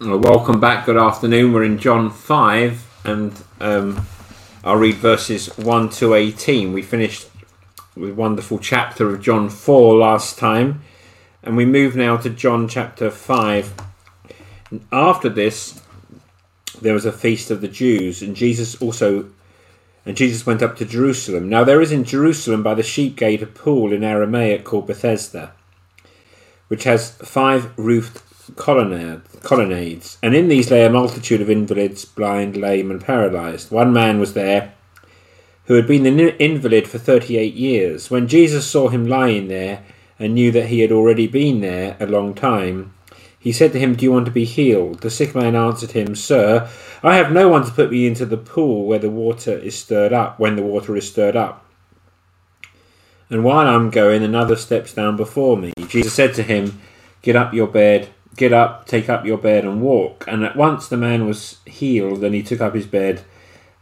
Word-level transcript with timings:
Well, 0.00 0.20
welcome 0.20 0.60
back. 0.60 0.86
Good 0.86 0.96
afternoon. 0.96 1.52
We're 1.52 1.64
in 1.64 1.76
John 1.76 2.10
5, 2.10 3.00
and 3.02 3.32
um, 3.58 4.06
I'll 4.62 4.76
read 4.76 4.94
verses 4.94 5.48
1 5.58 5.88
to 5.88 6.14
18. 6.14 6.72
We 6.72 6.82
finished 6.82 7.28
with 7.96 8.14
wonderful 8.14 8.60
chapter 8.60 9.12
of 9.12 9.20
John 9.20 9.48
4 9.50 9.96
last 9.96 10.38
time, 10.38 10.82
and 11.42 11.56
we 11.56 11.64
move 11.64 11.96
now 11.96 12.16
to 12.16 12.30
John 12.30 12.68
chapter 12.68 13.10
5. 13.10 13.74
After 14.92 15.28
this, 15.28 15.82
there 16.80 16.94
was 16.94 17.04
a 17.04 17.10
feast 17.10 17.50
of 17.50 17.60
the 17.60 17.66
Jews, 17.66 18.22
and 18.22 18.36
Jesus 18.36 18.80
also 18.80 19.28
and 20.06 20.16
Jesus 20.16 20.46
went 20.46 20.62
up 20.62 20.76
to 20.76 20.84
Jerusalem. 20.84 21.48
Now 21.48 21.64
there 21.64 21.80
is 21.82 21.90
in 21.90 22.04
Jerusalem 22.04 22.62
by 22.62 22.74
the 22.74 22.84
sheep 22.84 23.16
gate 23.16 23.42
a 23.42 23.46
pool 23.46 23.92
in 23.92 24.04
Aramaic 24.04 24.62
called 24.62 24.86
Bethesda, 24.86 25.54
which 26.68 26.84
has 26.84 27.10
five 27.16 27.76
roofed 27.76 28.22
colonnades, 28.56 30.18
and 30.22 30.34
in 30.34 30.48
these 30.48 30.70
lay 30.70 30.84
a 30.84 30.90
multitude 30.90 31.40
of 31.40 31.50
invalids, 31.50 32.04
blind, 32.04 32.56
lame, 32.56 32.90
and 32.90 33.04
paralyzed. 33.04 33.70
One 33.70 33.92
man 33.92 34.18
was 34.20 34.34
there 34.34 34.74
who 35.66 35.74
had 35.74 35.86
been 35.86 36.06
an 36.06 36.18
invalid 36.18 36.88
for 36.88 36.98
thirty 36.98 37.36
eight 37.36 37.54
years. 37.54 38.10
When 38.10 38.28
Jesus 38.28 38.66
saw 38.66 38.88
him 38.88 39.06
lying 39.06 39.48
there 39.48 39.84
and 40.18 40.34
knew 40.34 40.50
that 40.52 40.68
he 40.68 40.80
had 40.80 40.92
already 40.92 41.26
been 41.26 41.60
there 41.60 41.96
a 42.00 42.06
long 42.06 42.34
time, 42.34 42.94
he 43.38 43.52
said 43.52 43.72
to 43.72 43.78
him, 43.78 43.94
Do 43.94 44.04
you 44.04 44.12
want 44.12 44.26
to 44.26 44.32
be 44.32 44.44
healed? 44.44 45.00
The 45.00 45.10
sick 45.10 45.34
man 45.34 45.54
answered 45.54 45.92
him, 45.92 46.14
Sir, 46.14 46.68
I 47.02 47.16
have 47.16 47.30
no 47.30 47.48
one 47.48 47.64
to 47.64 47.70
put 47.72 47.90
me 47.90 48.06
into 48.06 48.26
the 48.26 48.36
pool 48.36 48.86
where 48.86 48.98
the 48.98 49.10
water 49.10 49.56
is 49.56 49.76
stirred 49.76 50.12
up, 50.12 50.38
when 50.40 50.56
the 50.56 50.62
water 50.62 50.96
is 50.96 51.08
stirred 51.08 51.36
up. 51.36 51.64
And 53.30 53.44
while 53.44 53.66
I'm 53.66 53.90
going, 53.90 54.22
another 54.22 54.56
steps 54.56 54.94
down 54.94 55.16
before 55.16 55.56
me. 55.56 55.72
Jesus 55.86 56.14
said 56.14 56.34
to 56.34 56.42
him, 56.42 56.80
Get 57.22 57.36
up 57.36 57.52
your 57.52 57.66
bed, 57.66 58.08
get 58.38 58.52
up, 58.52 58.86
take 58.86 59.08
up 59.08 59.26
your 59.26 59.38
bed, 59.38 59.64
and 59.64 59.82
walk. 59.82 60.24
And 60.26 60.44
at 60.44 60.56
once 60.56 60.88
the 60.88 60.96
man 60.96 61.26
was 61.26 61.58
healed, 61.66 62.24
and 62.24 62.34
he 62.34 62.42
took 62.42 62.60
up 62.60 62.74
his 62.74 62.86
bed 62.86 63.22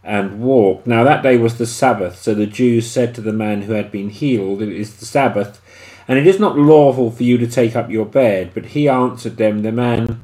and 0.03 0.41
walked. 0.41 0.87
Now 0.87 1.03
that 1.03 1.23
day 1.23 1.37
was 1.37 1.57
the 1.57 1.65
Sabbath, 1.65 2.17
so 2.21 2.33
the 2.33 2.45
Jews 2.45 2.89
said 2.89 3.15
to 3.15 3.21
the 3.21 3.33
man 3.33 3.63
who 3.63 3.73
had 3.73 3.91
been 3.91 4.09
healed, 4.09 4.61
It 4.61 4.69
is 4.69 4.97
the 4.97 5.05
Sabbath 5.05 5.61
and 6.07 6.17
it 6.17 6.25
is 6.25 6.39
not 6.39 6.57
lawful 6.57 7.11
for 7.11 7.23
you 7.23 7.37
to 7.37 7.47
take 7.47 7.75
up 7.75 7.89
your 7.89 8.05
bed. 8.05 8.51
But 8.53 8.67
he 8.67 8.87
answered 8.87 9.37
them, 9.37 9.61
The 9.61 9.71
man 9.71 10.23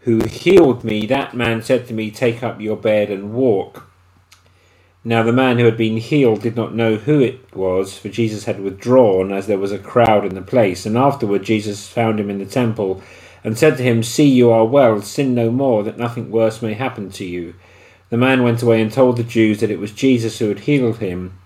who 0.00 0.24
healed 0.24 0.84
me, 0.84 1.06
that 1.06 1.34
man 1.34 1.62
said 1.62 1.86
to 1.88 1.94
me, 1.94 2.10
Take 2.10 2.42
up 2.42 2.60
your 2.60 2.76
bed 2.76 3.10
and 3.10 3.34
walk. 3.34 3.90
Now 5.04 5.22
the 5.22 5.32
man 5.32 5.58
who 5.58 5.66
had 5.66 5.76
been 5.76 5.98
healed 5.98 6.42
did 6.42 6.56
not 6.56 6.74
know 6.74 6.96
who 6.96 7.20
it 7.20 7.54
was, 7.54 7.96
for 7.96 8.08
Jesus 8.08 8.44
had 8.44 8.60
withdrawn, 8.60 9.32
as 9.32 9.46
there 9.46 9.58
was 9.58 9.70
a 9.70 9.78
crowd 9.78 10.24
in 10.24 10.34
the 10.34 10.42
place. 10.42 10.86
And 10.86 10.96
afterward 10.96 11.44
Jesus 11.44 11.88
found 11.88 12.18
him 12.18 12.30
in 12.30 12.38
the 12.38 12.46
temple, 12.46 13.02
and 13.46 13.56
said 13.56 13.76
to 13.76 13.82
him, 13.84 14.02
See, 14.02 14.28
you 14.28 14.50
are 14.50 14.64
well, 14.64 15.00
sin 15.00 15.32
no 15.32 15.52
more, 15.52 15.84
that 15.84 15.96
nothing 15.96 16.32
worse 16.32 16.60
may 16.60 16.74
happen 16.74 17.10
to 17.12 17.24
you. 17.24 17.54
The 18.10 18.16
man 18.16 18.42
went 18.42 18.60
away 18.60 18.82
and 18.82 18.90
told 18.90 19.16
the 19.16 19.22
Jews 19.22 19.60
that 19.60 19.70
it 19.70 19.78
was 19.78 19.92
Jesus 19.92 20.40
who 20.40 20.48
had 20.48 20.58
healed 20.58 20.98
him. 20.98 21.38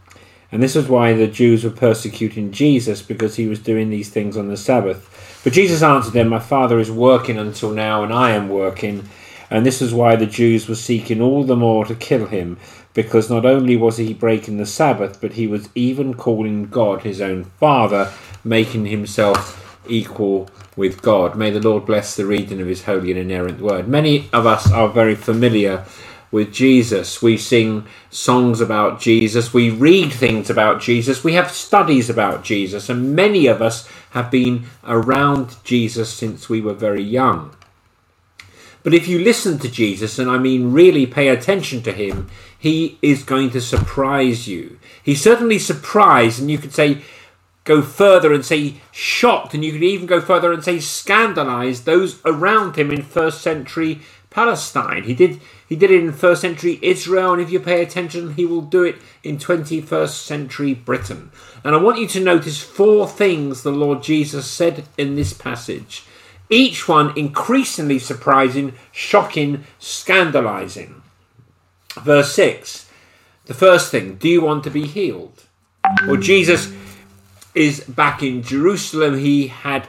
And 0.51 0.63
this 0.63 0.75
was 0.75 0.89
why 0.89 1.13
the 1.13 1.27
Jews 1.27 1.63
were 1.63 1.69
persecuting 1.69 2.53
Jesus, 2.53 3.03
because 3.03 3.37
he 3.37 3.47
was 3.47 3.59
doing 3.59 3.91
these 3.91 4.09
things 4.09 4.39
on 4.39 4.49
the 4.49 4.57
Sabbath. 4.57 5.41
But 5.45 5.53
Jesus 5.53 5.83
answered 5.83 6.15
them, 6.15 6.29
My 6.29 6.39
Father 6.39 6.79
is 6.79 6.91
working 6.91 7.37
until 7.37 7.71
now, 7.71 8.03
and 8.03 8.15
I 8.15 8.31
am 8.31 8.49
working. 8.49 9.07
And 9.51 9.67
this 9.67 9.83
was 9.83 9.93
why 9.93 10.17
the 10.17 10.25
Jews 10.25 10.71
were 10.71 10.77
seeking 10.77 11.21
all 11.21 11.45
the 11.45 11.55
more 11.55 11.85
to 11.85 11.95
kill 11.95 12.29
him, 12.29 12.57
because 12.95 13.29
not 13.29 13.45
only 13.45 13.77
was 13.77 13.99
he 13.99 14.15
breaking 14.15 14.57
the 14.57 14.65
Sabbath, 14.65 15.21
but 15.21 15.35
he 15.35 15.47
was 15.47 15.69
even 15.75 16.15
calling 16.15 16.65
God 16.65 17.03
his 17.03 17.21
own 17.21 17.45
Father, 17.45 18.11
making 18.43 18.87
himself 18.87 19.70
equal 19.89 20.51
with 20.77 21.03
God. 21.03 21.37
May 21.37 21.51
the 21.51 21.61
Lord 21.61 21.87
bless 21.87 22.17
the 22.17 22.27
reading 22.27 22.61
of 22.61 22.69
his 22.69 22.85
holy 22.85 23.11
and 23.11 23.21
inerrant 23.21 23.61
word. 23.61 23.89
Many 23.89 24.29
of 24.33 24.47
us 24.47 24.71
are 24.73 24.89
very 24.89 25.15
familiar 25.15 25.85
with 26.31 26.53
Jesus. 26.53 27.23
We 27.23 27.37
sing 27.37 27.87
songs 28.11 28.61
about 28.61 29.01
Jesus. 29.01 29.55
We 29.55 29.71
read 29.71 30.13
things 30.13 30.51
about 30.51 30.81
Jesus. 30.81 31.25
We 31.25 31.35
have 31.35 31.51
studies 31.51 32.11
about 32.11 32.45
Jesus. 32.45 32.89
And 32.89 33.17
many 33.17 33.47
of 33.47 33.63
us 33.63 33.89
have 34.11 34.31
been 34.31 34.67
around 34.85 35.57
Jesus 35.65 36.13
since 36.13 36.49
we 36.49 36.61
were 36.61 36.75
very 36.75 37.03
young. 37.03 37.53
But 38.83 38.95
if 38.95 39.09
you 39.09 39.19
listen 39.19 39.59
to 39.59 39.71
Jesus, 39.71 40.19
and 40.19 40.31
I 40.31 40.39
mean 40.39 40.73
really 40.73 41.07
pay 41.07 41.29
attention 41.29 41.83
to 41.83 41.93
him, 41.93 42.31
he 42.59 42.99
is 43.03 43.23
going 43.25 43.51
to 43.51 43.61
surprise 43.61 44.49
you. 44.49 44.79
He's 45.03 45.21
certainly 45.23 45.59
surprised, 45.59 46.41
and 46.41 46.51
you 46.51 46.59
could 46.59 46.73
say, 46.75 47.03
go 47.65 47.83
further 47.83 48.33
and 48.33 48.45
say 48.45 48.75
shocked, 48.91 49.55
and 49.55 49.65
you 49.65 49.73
could 49.73 49.83
even 49.83 50.07
go 50.07 50.21
further 50.21 50.53
and 50.53 50.65
say 50.65 50.79
scandalized 50.81 51.85
those 51.85 52.21
around 52.25 52.77
him 52.77 52.91
in 52.91 53.03
first 53.03 53.43
century 53.43 54.01
Palestine. 54.31 55.05
He 55.05 55.15
did 55.15 55.41
he 55.69 55.77
did 55.77 55.91
it 55.91 56.03
in 56.03 56.13
first 56.13 56.41
century 56.41 56.79
Israel, 56.83 57.33
and 57.33 57.43
if 57.43 57.51
you 57.51 57.61
pay 57.61 57.83
attention, 57.83 58.35
he 58.35 58.45
will 58.45 58.63
do 58.63 58.83
it 58.83 58.97
in 59.23 59.39
21st 59.39 60.25
century 60.25 60.75
Britain. 60.75 61.31
And 61.63 61.75
I 61.75 61.79
want 61.79 61.99
you 61.99 62.09
to 62.09 62.21
notice 62.21 62.61
four 62.61 63.07
things 63.07 63.63
the 63.63 63.71
Lord 63.71 64.03
Jesus 64.03 64.51
said 64.51 64.85
in 64.99 65.15
this 65.15 65.33
passage. 65.33 66.05
Each 66.49 66.89
one 66.89 67.17
increasingly 67.17 68.01
surprising, 68.01 68.75
shocking, 68.91 69.65
scandalizing. 69.79 71.03
Verse 72.03 72.35
6 72.35 72.91
The 73.47 73.55
first 73.55 73.93
thing, 73.93 74.17
do 74.17 74.29
you 74.29 74.41
want 74.41 74.65
to 74.65 74.71
be 74.71 74.87
healed? 74.87 75.45
Well, 76.07 76.17
Jesus 76.17 76.73
is 77.55 77.81
back 77.81 78.23
in 78.23 78.43
Jerusalem. 78.43 79.19
He 79.19 79.49
had 79.49 79.89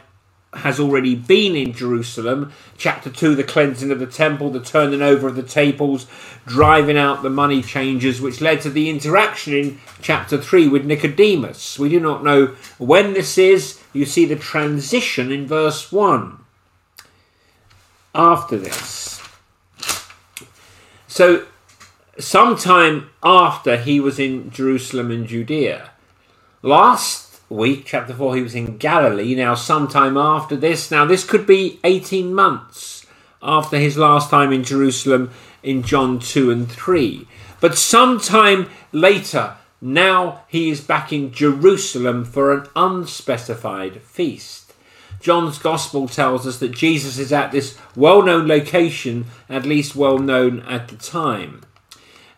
has 0.53 0.79
already 0.79 1.15
been 1.15 1.55
in 1.55 1.73
Jerusalem. 1.73 2.51
Chapter 2.77 3.09
2, 3.09 3.35
the 3.35 3.43
cleansing 3.43 3.91
of 3.91 3.99
the 3.99 4.05
temple, 4.05 4.49
the 4.49 4.59
turning 4.59 5.01
over 5.01 5.27
of 5.27 5.35
the 5.35 5.43
tables, 5.43 6.07
driving 6.45 6.97
out 6.97 7.23
the 7.23 7.29
money 7.29 7.61
changers, 7.61 8.19
which 8.19 8.41
led 8.41 8.61
to 8.61 8.69
the 8.69 8.89
interaction 8.89 9.53
in 9.53 9.79
chapter 10.01 10.37
3 10.37 10.67
with 10.67 10.85
Nicodemus. 10.85 11.79
We 11.79 11.89
do 11.89 11.99
not 11.99 12.23
know 12.23 12.55
when 12.77 13.13
this 13.13 13.37
is. 13.37 13.79
You 13.93 14.05
see 14.05 14.25
the 14.25 14.35
transition 14.35 15.31
in 15.31 15.47
verse 15.47 15.91
1. 15.91 16.37
After 18.13 18.57
this. 18.57 19.21
So, 21.07 21.45
sometime 22.19 23.09
after 23.23 23.77
he 23.77 24.01
was 24.01 24.19
in 24.19 24.49
Jerusalem 24.51 25.11
and 25.11 25.27
Judea. 25.27 25.91
Last 26.61 27.20
week, 27.51 27.83
chapter 27.85 28.13
4, 28.13 28.35
he 28.35 28.41
was 28.41 28.55
in 28.55 28.77
Galilee. 28.77 29.35
Now, 29.35 29.55
sometime 29.55 30.17
after 30.17 30.55
this, 30.55 30.89
now 30.89 31.05
this 31.05 31.23
could 31.23 31.45
be 31.45 31.79
18 31.83 32.33
months 32.33 33.05
after 33.43 33.77
his 33.77 33.97
last 33.97 34.29
time 34.29 34.51
in 34.53 34.63
Jerusalem 34.63 35.31
in 35.61 35.83
John 35.83 36.19
2 36.19 36.49
and 36.51 36.71
3. 36.71 37.27
But 37.59 37.77
sometime 37.77 38.69
later, 38.91 39.55
now 39.81 40.43
he 40.47 40.69
is 40.69 40.81
back 40.81 41.11
in 41.11 41.31
Jerusalem 41.31 42.25
for 42.25 42.53
an 42.53 42.67
unspecified 42.75 44.01
feast. 44.01 44.73
John's 45.19 45.59
Gospel 45.59 46.07
tells 46.07 46.47
us 46.47 46.57
that 46.59 46.71
Jesus 46.71 47.19
is 47.19 47.31
at 47.31 47.51
this 47.51 47.77
well 47.95 48.23
known 48.23 48.47
location, 48.47 49.25
at 49.49 49.65
least 49.65 49.95
well 49.95 50.17
known 50.17 50.61
at 50.61 50.87
the 50.87 50.95
time. 50.95 51.61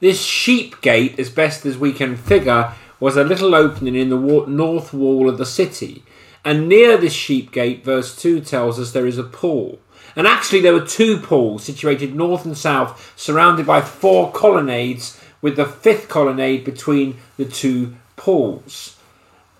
This 0.01 0.21
sheep 0.21 0.81
gate, 0.81 1.17
as 1.17 1.29
best 1.29 1.65
as 1.65 1.77
we 1.77 1.93
can 1.93 2.17
figure, 2.17 2.73
was 2.99 3.17
a 3.17 3.23
little 3.23 3.55
opening 3.55 3.95
in 3.95 4.09
the 4.09 4.45
north 4.47 4.93
wall 4.93 5.29
of 5.29 5.37
the 5.37 5.45
city. 5.45 6.03
And 6.45 6.67
near 6.67 6.97
this 6.97 7.13
sheep 7.13 7.51
gate, 7.51 7.83
verse 7.83 8.15
2 8.15 8.41
tells 8.41 8.79
us 8.79 8.91
there 8.91 9.07
is 9.07 9.17
a 9.17 9.23
pool. 9.23 9.79
And 10.15 10.27
actually, 10.27 10.61
there 10.61 10.73
were 10.73 10.85
two 10.85 11.17
pools 11.17 11.63
situated 11.63 12.15
north 12.15 12.45
and 12.45 12.57
south, 12.57 13.13
surrounded 13.15 13.65
by 13.65 13.81
four 13.81 14.31
colonnades, 14.31 15.19
with 15.41 15.55
the 15.55 15.65
fifth 15.65 16.07
colonnade 16.07 16.63
between 16.63 17.17
the 17.37 17.45
two 17.45 17.95
pools. 18.15 18.97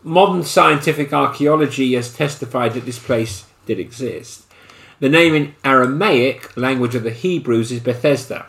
Modern 0.03 0.43
scientific 0.43 1.13
archaeology 1.13 1.93
has 1.95 2.13
testified 2.13 2.73
that 2.73 2.85
this 2.85 2.99
place 2.99 3.45
did 3.65 3.79
exist. 3.79 4.43
The 4.99 5.09
name 5.09 5.33
in 5.33 5.55
Aramaic, 5.65 6.55
language 6.55 6.95
of 6.95 7.03
the 7.03 7.11
Hebrews, 7.11 7.71
is 7.71 7.79
Bethesda. 7.79 8.45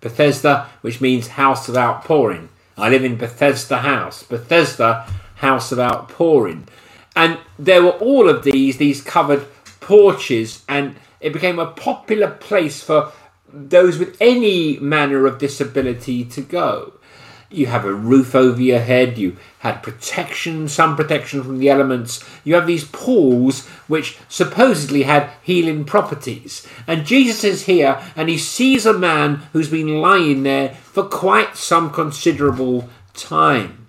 Bethesda, 0.00 0.68
which 0.80 1.00
means 1.00 1.28
house 1.28 1.68
of 1.68 1.76
outpouring. 1.76 2.48
I 2.76 2.90
live 2.90 3.04
in 3.04 3.16
Bethesda 3.16 3.78
House, 3.78 4.22
Bethesda 4.22 5.06
House 5.36 5.72
of 5.72 5.78
Outpouring. 5.78 6.68
And 7.14 7.38
there 7.58 7.82
were 7.82 7.92
all 7.92 8.28
of 8.28 8.42
these, 8.44 8.76
these 8.76 9.00
covered 9.00 9.46
porches, 9.80 10.62
and 10.68 10.96
it 11.20 11.32
became 11.32 11.58
a 11.58 11.66
popular 11.66 12.30
place 12.30 12.82
for 12.82 13.12
those 13.52 13.98
with 13.98 14.16
any 14.20 14.78
manner 14.78 15.26
of 15.26 15.38
disability 15.38 16.24
to 16.26 16.42
go. 16.42 16.92
You 17.50 17.66
have 17.66 17.84
a 17.84 17.94
roof 17.94 18.34
over 18.34 18.60
your 18.60 18.80
head, 18.80 19.18
you 19.18 19.36
had 19.60 19.82
protection, 19.82 20.68
some 20.68 20.96
protection 20.96 21.42
from 21.42 21.58
the 21.58 21.70
elements. 21.70 22.24
You 22.44 22.54
have 22.54 22.66
these 22.66 22.84
pools 22.84 23.66
which 23.86 24.18
supposedly 24.28 25.04
had 25.04 25.30
healing 25.42 25.84
properties. 25.84 26.66
And 26.86 27.06
Jesus 27.06 27.44
is 27.44 27.66
here 27.66 28.02
and 28.16 28.28
he 28.28 28.38
sees 28.38 28.84
a 28.84 28.92
man 28.92 29.42
who's 29.52 29.70
been 29.70 30.00
lying 30.00 30.42
there 30.42 30.70
for 30.70 31.04
quite 31.04 31.56
some 31.56 31.90
considerable 31.90 32.88
time. 33.14 33.86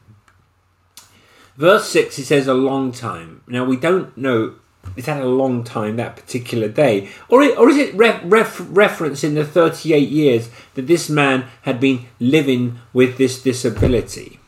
Verse 1.55 1.89
6, 1.89 2.15
he 2.17 2.23
says, 2.23 2.47
a 2.47 2.53
long 2.53 2.91
time. 2.91 3.41
Now, 3.47 3.65
we 3.65 3.77
don't 3.77 4.15
know 4.15 4.55
is 4.95 5.05
that 5.05 5.21
a 5.21 5.27
long 5.27 5.63
time, 5.63 5.95
that 5.97 6.15
particular 6.15 6.67
day? 6.67 7.09
Or, 7.29 7.43
or 7.57 7.69
is 7.69 7.77
it 7.77 7.93
ref, 7.95 8.21
ref, 8.23 8.61
reference 8.69 9.23
in 9.23 9.35
the 9.35 9.45
38 9.45 10.09
years 10.09 10.49
that 10.75 10.87
this 10.87 11.09
man 11.09 11.45
had 11.63 11.79
been 11.79 12.07
living 12.19 12.79
with 12.93 13.17
this 13.17 13.41
disability? 13.41 14.39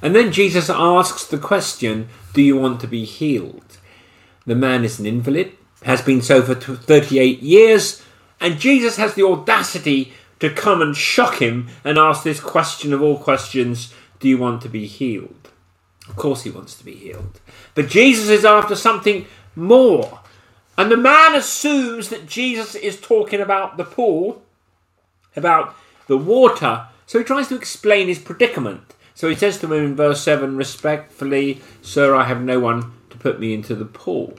And 0.00 0.14
then 0.14 0.32
Jesus 0.32 0.68
asks 0.68 1.26
the 1.26 1.38
question 1.38 2.08
Do 2.34 2.42
you 2.42 2.56
want 2.56 2.80
to 2.80 2.86
be 2.86 3.04
healed? 3.04 3.78
The 4.44 4.56
man 4.56 4.84
is 4.84 4.98
an 4.98 5.06
invalid, 5.06 5.52
has 5.84 6.02
been 6.02 6.20
so 6.20 6.42
for 6.42 6.54
38 6.54 7.40
years, 7.40 8.02
and 8.40 8.58
Jesus 8.58 8.96
has 8.96 9.14
the 9.14 9.24
audacity 9.24 10.12
to 10.40 10.50
come 10.50 10.82
and 10.82 10.96
shock 10.96 11.36
him 11.36 11.68
and 11.84 11.96
ask 11.96 12.24
this 12.24 12.40
question 12.40 12.92
of 12.92 13.00
all 13.00 13.16
questions 13.16 13.94
Do 14.18 14.28
you 14.28 14.38
want 14.38 14.60
to 14.62 14.68
be 14.68 14.86
healed? 14.86 15.50
Of 16.08 16.16
course, 16.16 16.42
he 16.42 16.50
wants 16.50 16.74
to 16.74 16.84
be 16.84 16.94
healed. 16.94 17.40
But 17.76 17.88
Jesus 17.88 18.28
is 18.28 18.44
after 18.44 18.74
something 18.74 19.26
more. 19.56 20.20
And 20.76 20.90
the 20.90 20.96
man 20.96 21.34
assumes 21.34 22.08
that 22.08 22.26
Jesus 22.26 22.74
is 22.74 23.00
talking 23.00 23.40
about 23.40 23.76
the 23.76 23.84
pool, 23.84 24.42
about 25.36 25.74
the 26.06 26.16
water, 26.16 26.86
so 27.06 27.18
he 27.18 27.24
tries 27.24 27.48
to 27.48 27.56
explain 27.56 28.08
his 28.08 28.18
predicament. 28.18 28.94
So 29.14 29.28
he 29.28 29.34
says 29.34 29.58
to 29.58 29.66
him 29.66 29.84
in 29.84 29.96
verse 29.96 30.22
7 30.22 30.56
respectfully, 30.56 31.60
Sir, 31.82 32.14
I 32.14 32.24
have 32.24 32.40
no 32.40 32.58
one 32.58 32.92
to 33.10 33.18
put 33.18 33.38
me 33.38 33.52
into 33.52 33.74
the 33.74 33.84
pool. 33.84 34.34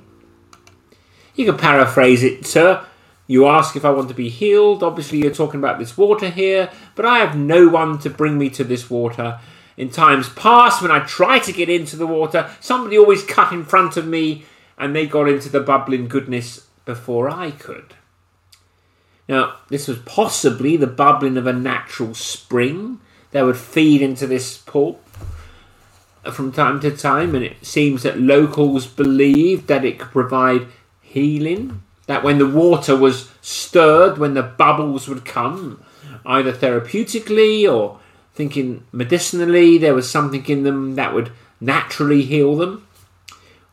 You 1.36 1.46
can 1.46 1.58
paraphrase 1.58 2.24
it, 2.24 2.46
sir. 2.46 2.86
You 3.28 3.48
ask 3.48 3.76
if 3.76 3.86
I 3.86 3.92
want 3.92 4.10
to 4.10 4.16
be 4.16 4.30
healed. 4.30 4.84
Obviously, 4.84 5.20
you're 5.20 5.34
talking 5.34 5.60
about 5.60 5.80
this 5.80 5.98
water 5.98 6.30
here, 6.30 6.70
but 6.96 7.06
I 7.06 7.20
have 7.20 7.38
no 7.38 7.68
one 7.68 7.98
to 8.00 8.10
bring 8.10 8.38
me 8.38 8.50
to 8.52 8.64
this 8.64 8.90
water. 8.90 9.40
In 9.78 9.90
times 9.90 10.30
past, 10.30 10.82
when 10.82 10.92
I 10.92 11.00
try 11.00 11.40
to 11.40 11.54
get 11.54 11.70
into 11.70 11.96
the 11.96 12.06
water, 12.06 12.50
somebody 12.60 12.98
always 12.98 13.24
cut 13.24 13.54
in 13.54 13.66
front 13.66 13.98
of 13.98 14.06
me 14.06 14.46
and 14.84 14.94
they 14.94 15.08
got 15.08 15.30
into 15.30 15.48
the 15.48 15.62
bubbling 15.62 16.10
goodness 16.10 16.68
before 16.84 17.30
I 17.30 17.52
could. 17.52 17.94
Now, 19.30 19.60
this 19.70 19.88
was 19.88 20.00
possibly 20.00 20.76
the 20.76 20.88
bubbling 20.88 21.38
of 21.38 21.48
a 21.48 21.54
natural 21.54 22.14
spring 22.14 23.00
that 23.32 23.44
would 23.44 23.56
feed 23.56 24.02
into 24.02 24.28
this 24.28 24.58
pool 24.58 25.00
from 26.34 26.52
time 26.52 26.82
to 26.82 26.92
time, 26.92 27.34
and 27.34 27.46
it 27.46 27.66
seems 27.66 28.04
that 28.04 28.20
locals 28.20 28.86
believed 28.86 29.68
that 29.68 29.86
it 29.86 30.00
could 30.00 30.12
provide 30.12 30.68
healing. 31.02 31.82
That 32.08 32.24
when 32.26 32.38
the 32.38 32.50
water 32.50 32.98
was 32.98 33.32
stirred, 33.42 34.18
when 34.18 34.34
the 34.34 34.44
bubbles 34.44 35.08
would 35.08 35.24
come, 35.24 35.82
either 36.26 36.52
therapeutically 36.52 37.72
or 37.74 38.00
thinking 38.36 38.84
medicinally, 38.92 39.78
there 39.78 39.96
was 39.96 40.12
something 40.12 40.46
in 40.48 40.64
them 40.64 40.96
that 40.96 41.14
would 41.14 41.32
naturally 41.62 42.24
heal 42.24 42.58
them, 42.58 42.86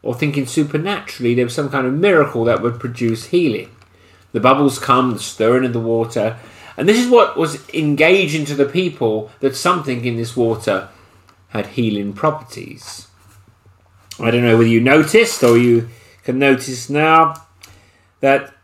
or 0.03 0.15
thinking 0.15 0.47
supernaturally, 0.47 1.35
there 1.35 1.45
was 1.45 1.55
some 1.55 1.71
kind 1.71 1.87
of 1.87 1.95
miracle 1.95 2.45
that 2.45 2.63
would 2.63 2.81
produce 2.81 3.27
healing. 3.27 3.71
The 4.33 4.41
bubbles 4.41 4.79
come, 4.79 5.13
the 5.13 5.19
stirring 5.19 5.65
of 5.65 5.73
the 5.73 5.81
water, 5.81 6.39
and 6.77 6.89
this 6.89 6.99
is 6.99 7.11
what 7.11 7.37
was 7.37 7.69
engaging 7.71 8.45
to 8.47 8.55
the 8.55 8.65
people 8.65 9.31
that 9.41 9.57
something 9.57 10.05
in 10.05 10.17
this 10.17 10.37
water 10.37 10.89
had 11.49 11.67
healing 11.69 12.13
properties. 12.13 13.09
I 14.19 14.31
don't 14.31 14.43
know 14.43 14.57
whether 14.57 14.69
you 14.69 14.81
noticed 14.81 15.43
or 15.43 15.59
you 15.59 15.89
can 16.25 16.39
notice 16.39 16.89
now 16.89 17.35
that 18.21 18.55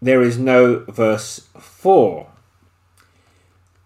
there 0.00 0.22
is 0.22 0.38
no 0.38 0.84
verse 0.88 1.48
4. 1.58 2.31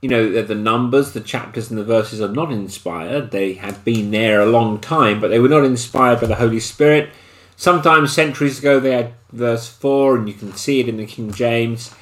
You 0.02 0.10
know, 0.10 0.30
that 0.32 0.48
the 0.48 0.54
numbers, 0.54 1.12
the 1.12 1.20
chapters, 1.20 1.70
and 1.70 1.78
the 1.78 1.84
verses 1.84 2.20
are 2.20 2.28
not 2.28 2.52
inspired. 2.52 3.30
They 3.30 3.54
had 3.54 3.84
been 3.84 4.10
there 4.10 4.40
a 4.40 4.46
long 4.46 4.78
time, 4.78 5.20
but 5.20 5.28
they 5.28 5.38
were 5.38 5.48
not 5.48 5.64
inspired 5.64 6.20
by 6.20 6.26
the 6.26 6.36
Holy 6.36 6.60
Spirit. 6.60 7.10
Sometimes 7.56 8.12
centuries 8.12 8.58
ago 8.58 8.78
they 8.78 8.92
had 8.92 9.14
verse 9.32 9.68
4, 9.68 10.18
and 10.18 10.28
you 10.28 10.34
can 10.34 10.54
see 10.54 10.80
it 10.80 10.88
in 10.88 10.98
the 10.98 11.06
King 11.06 11.32
James. 11.32 11.94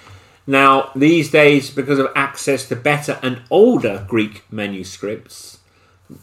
Now, 0.47 0.91
these 0.95 1.31
days, 1.31 1.71
because 1.71 1.99
of 1.99 2.11
access 2.15 2.69
to 2.69 2.77
better 2.77 3.19
and 3.23 3.43
older 3.51 4.05
Greek 4.09 4.43
manuscripts, 4.51 5.59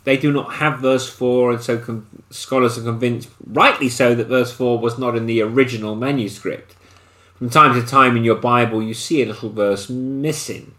they 0.03 0.17
do 0.17 0.31
not 0.31 0.55
have 0.55 0.79
verse 0.79 1.09
4, 1.09 1.53
and 1.53 1.61
so 1.63 2.03
scholars 2.29 2.77
are 2.77 2.83
convinced, 2.83 3.29
rightly 3.47 3.89
so, 3.89 4.13
that 4.13 4.27
verse 4.27 4.51
4 4.51 4.77
was 4.77 4.99
not 4.99 5.15
in 5.15 5.25
the 5.25 5.41
original 5.41 5.95
manuscript. 5.95 6.75
From 7.35 7.49
time 7.49 7.73
to 7.73 7.87
time 7.87 8.15
in 8.15 8.23
your 8.23 8.35
Bible, 8.35 8.83
you 8.83 8.93
see 8.93 9.23
a 9.23 9.25
little 9.25 9.49
verse 9.49 9.89
missing. 9.89 10.75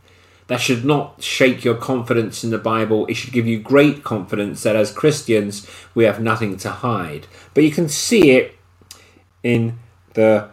That 0.52 0.60
should 0.60 0.84
not 0.84 1.22
shake 1.22 1.64
your 1.64 1.76
confidence 1.76 2.44
in 2.44 2.50
the 2.50 2.58
Bible. 2.58 3.06
It 3.06 3.14
should 3.14 3.32
give 3.32 3.46
you 3.46 3.58
great 3.58 4.04
confidence 4.04 4.62
that 4.64 4.76
as 4.76 4.92
Christians, 4.92 5.66
we 5.94 6.04
have 6.04 6.20
nothing 6.20 6.58
to 6.58 6.68
hide. 6.68 7.26
But 7.54 7.64
you 7.64 7.70
can 7.70 7.88
see 7.88 8.32
it 8.32 8.54
in 9.42 9.78
the 10.12 10.50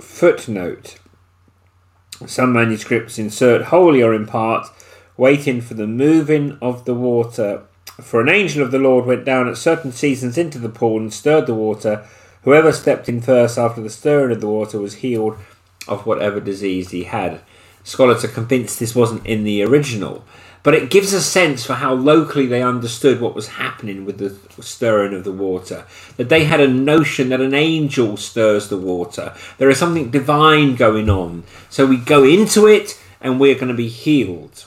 footnote. 0.00 1.00
Some 2.26 2.52
manuscripts 2.52 3.18
insert 3.18 3.62
wholly 3.62 4.04
or 4.04 4.14
in 4.14 4.24
part 4.24 4.68
waiting 5.16 5.62
for 5.62 5.74
the 5.74 5.88
moving 5.88 6.56
of 6.62 6.84
the 6.84 6.94
water. 6.94 7.64
For 8.00 8.20
an 8.20 8.28
angel 8.28 8.62
of 8.62 8.70
the 8.70 8.78
Lord 8.78 9.04
went 9.04 9.24
down 9.24 9.48
at 9.48 9.56
certain 9.56 9.90
seasons 9.90 10.38
into 10.38 10.60
the 10.60 10.68
pool 10.68 10.98
and 10.98 11.12
stirred 11.12 11.48
the 11.48 11.54
water. 11.54 12.06
Whoever 12.44 12.70
stepped 12.70 13.08
in 13.08 13.20
first 13.20 13.58
after 13.58 13.80
the 13.80 13.90
stirring 13.90 14.30
of 14.30 14.40
the 14.40 14.46
water 14.46 14.78
was 14.78 14.94
healed 14.94 15.36
of 15.88 16.06
whatever 16.06 16.38
disease 16.38 16.90
he 16.90 17.02
had. 17.02 17.40
Scholars 17.88 18.22
are 18.22 18.28
convinced 18.28 18.78
this 18.78 18.94
wasn't 18.94 19.24
in 19.24 19.44
the 19.44 19.62
original, 19.62 20.22
but 20.62 20.74
it 20.74 20.90
gives 20.90 21.14
a 21.14 21.22
sense 21.22 21.64
for 21.64 21.72
how 21.72 21.94
locally 21.94 22.44
they 22.44 22.62
understood 22.62 23.18
what 23.18 23.34
was 23.34 23.48
happening 23.48 24.04
with 24.04 24.18
the 24.18 24.62
stirring 24.62 25.14
of 25.14 25.24
the 25.24 25.32
water. 25.32 25.86
That 26.18 26.28
they 26.28 26.44
had 26.44 26.60
a 26.60 26.68
notion 26.68 27.30
that 27.30 27.40
an 27.40 27.54
angel 27.54 28.18
stirs 28.18 28.68
the 28.68 28.76
water. 28.76 29.34
There 29.56 29.70
is 29.70 29.78
something 29.78 30.10
divine 30.10 30.76
going 30.76 31.08
on. 31.08 31.44
So 31.70 31.86
we 31.86 31.96
go 31.96 32.24
into 32.24 32.66
it 32.66 33.00
and 33.22 33.40
we're 33.40 33.54
going 33.54 33.68
to 33.68 33.74
be 33.74 33.88
healed. 33.88 34.66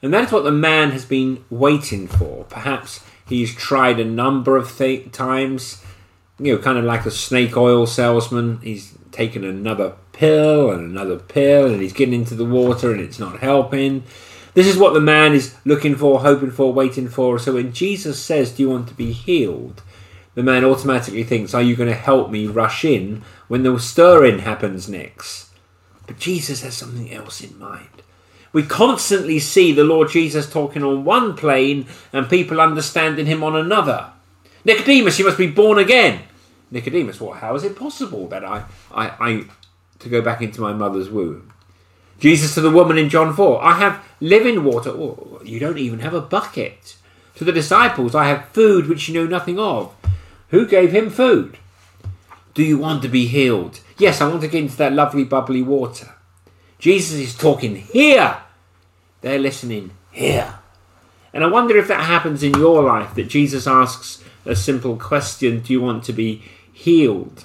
And 0.00 0.14
that 0.14 0.26
is 0.26 0.32
what 0.32 0.44
the 0.44 0.52
man 0.52 0.92
has 0.92 1.04
been 1.04 1.44
waiting 1.50 2.06
for. 2.06 2.44
Perhaps 2.44 3.04
he's 3.28 3.52
tried 3.52 3.98
a 3.98 4.04
number 4.04 4.56
of 4.56 4.78
th- 4.78 5.10
times, 5.10 5.82
you 6.38 6.54
know, 6.54 6.62
kind 6.62 6.78
of 6.78 6.84
like 6.84 7.06
a 7.06 7.10
snake 7.10 7.56
oil 7.56 7.88
salesman. 7.88 8.60
He's 8.60 8.96
taken 9.10 9.42
another 9.42 9.94
pill 10.14 10.70
and 10.70 10.90
another 10.90 11.18
pill, 11.18 11.66
and 11.66 11.82
he's 11.82 11.92
getting 11.92 12.14
into 12.14 12.34
the 12.34 12.44
water 12.44 12.92
and 12.92 13.00
it's 13.00 13.18
not 13.18 13.40
helping. 13.40 14.04
This 14.54 14.66
is 14.66 14.76
what 14.76 14.94
the 14.94 15.00
man 15.00 15.34
is 15.34 15.54
looking 15.64 15.96
for, 15.96 16.20
hoping 16.20 16.50
for, 16.50 16.72
waiting 16.72 17.08
for. 17.08 17.38
So 17.38 17.54
when 17.54 17.72
Jesus 17.72 18.22
says, 18.22 18.52
Do 18.52 18.62
you 18.62 18.70
want 18.70 18.88
to 18.88 18.94
be 18.94 19.12
healed? 19.12 19.82
the 20.34 20.42
man 20.42 20.64
automatically 20.64 21.24
thinks, 21.24 21.54
Are 21.54 21.62
you 21.62 21.76
going 21.76 21.88
to 21.88 21.94
help 21.94 22.30
me 22.30 22.46
rush 22.46 22.84
in 22.84 23.22
when 23.48 23.62
the 23.62 23.78
stirring 23.78 24.40
happens 24.40 24.88
next? 24.88 25.50
But 26.06 26.18
Jesus 26.18 26.62
has 26.62 26.76
something 26.76 27.12
else 27.12 27.40
in 27.40 27.58
mind. 27.58 27.88
We 28.52 28.62
constantly 28.62 29.40
see 29.40 29.72
the 29.72 29.84
Lord 29.84 30.10
Jesus 30.10 30.50
talking 30.50 30.84
on 30.84 31.04
one 31.04 31.34
plane 31.34 31.86
and 32.12 32.30
people 32.30 32.60
understanding 32.60 33.26
him 33.26 33.42
on 33.42 33.56
another. 33.56 34.10
Nicodemus, 34.64 35.18
you 35.18 35.24
must 35.24 35.38
be 35.38 35.50
born 35.50 35.78
again. 35.78 36.22
Nicodemus, 36.70 37.20
what? 37.20 37.38
How 37.38 37.54
is 37.56 37.64
it 37.64 37.76
possible 37.76 38.28
that 38.28 38.44
I, 38.44 38.64
I, 38.92 39.08
I, 39.20 39.44
to 40.04 40.08
go 40.08 40.22
back 40.22 40.40
into 40.40 40.60
my 40.60 40.72
mother's 40.72 41.10
womb? 41.10 41.52
Jesus 42.20 42.54
to 42.54 42.60
the 42.60 42.70
woman 42.70 42.96
in 42.96 43.08
John 43.08 43.34
4, 43.34 43.62
I 43.62 43.78
have 43.78 44.04
living 44.20 44.64
water. 44.64 44.90
Oh, 44.90 45.40
you 45.44 45.58
don't 45.58 45.78
even 45.78 45.98
have 45.98 46.14
a 46.14 46.20
bucket. 46.20 46.96
To 47.36 47.44
the 47.44 47.52
disciples, 47.52 48.14
I 48.14 48.26
have 48.26 48.48
food 48.50 48.88
which 48.88 49.08
you 49.08 49.14
know 49.14 49.26
nothing 49.26 49.58
of. 49.58 49.92
Who 50.50 50.66
gave 50.66 50.92
him 50.92 51.10
food? 51.10 51.58
Do 52.54 52.62
you 52.62 52.78
want 52.78 53.02
to 53.02 53.08
be 53.08 53.26
healed? 53.26 53.80
Yes, 53.98 54.20
I 54.20 54.28
want 54.28 54.42
to 54.42 54.48
get 54.48 54.62
into 54.62 54.76
that 54.76 54.92
lovely 54.92 55.24
bubbly 55.24 55.62
water. 55.62 56.14
Jesus 56.78 57.18
is 57.18 57.36
talking 57.36 57.74
here. 57.76 58.38
They're 59.20 59.38
listening 59.38 59.90
here. 60.12 60.54
And 61.32 61.42
I 61.42 61.48
wonder 61.48 61.76
if 61.76 61.88
that 61.88 62.04
happens 62.04 62.44
in 62.44 62.54
your 62.54 62.84
life 62.84 63.14
that 63.16 63.28
Jesus 63.28 63.66
asks 63.66 64.22
a 64.46 64.54
simple 64.54 64.96
question 64.96 65.60
Do 65.60 65.72
you 65.72 65.80
want 65.80 66.04
to 66.04 66.12
be 66.12 66.42
healed? 66.72 67.44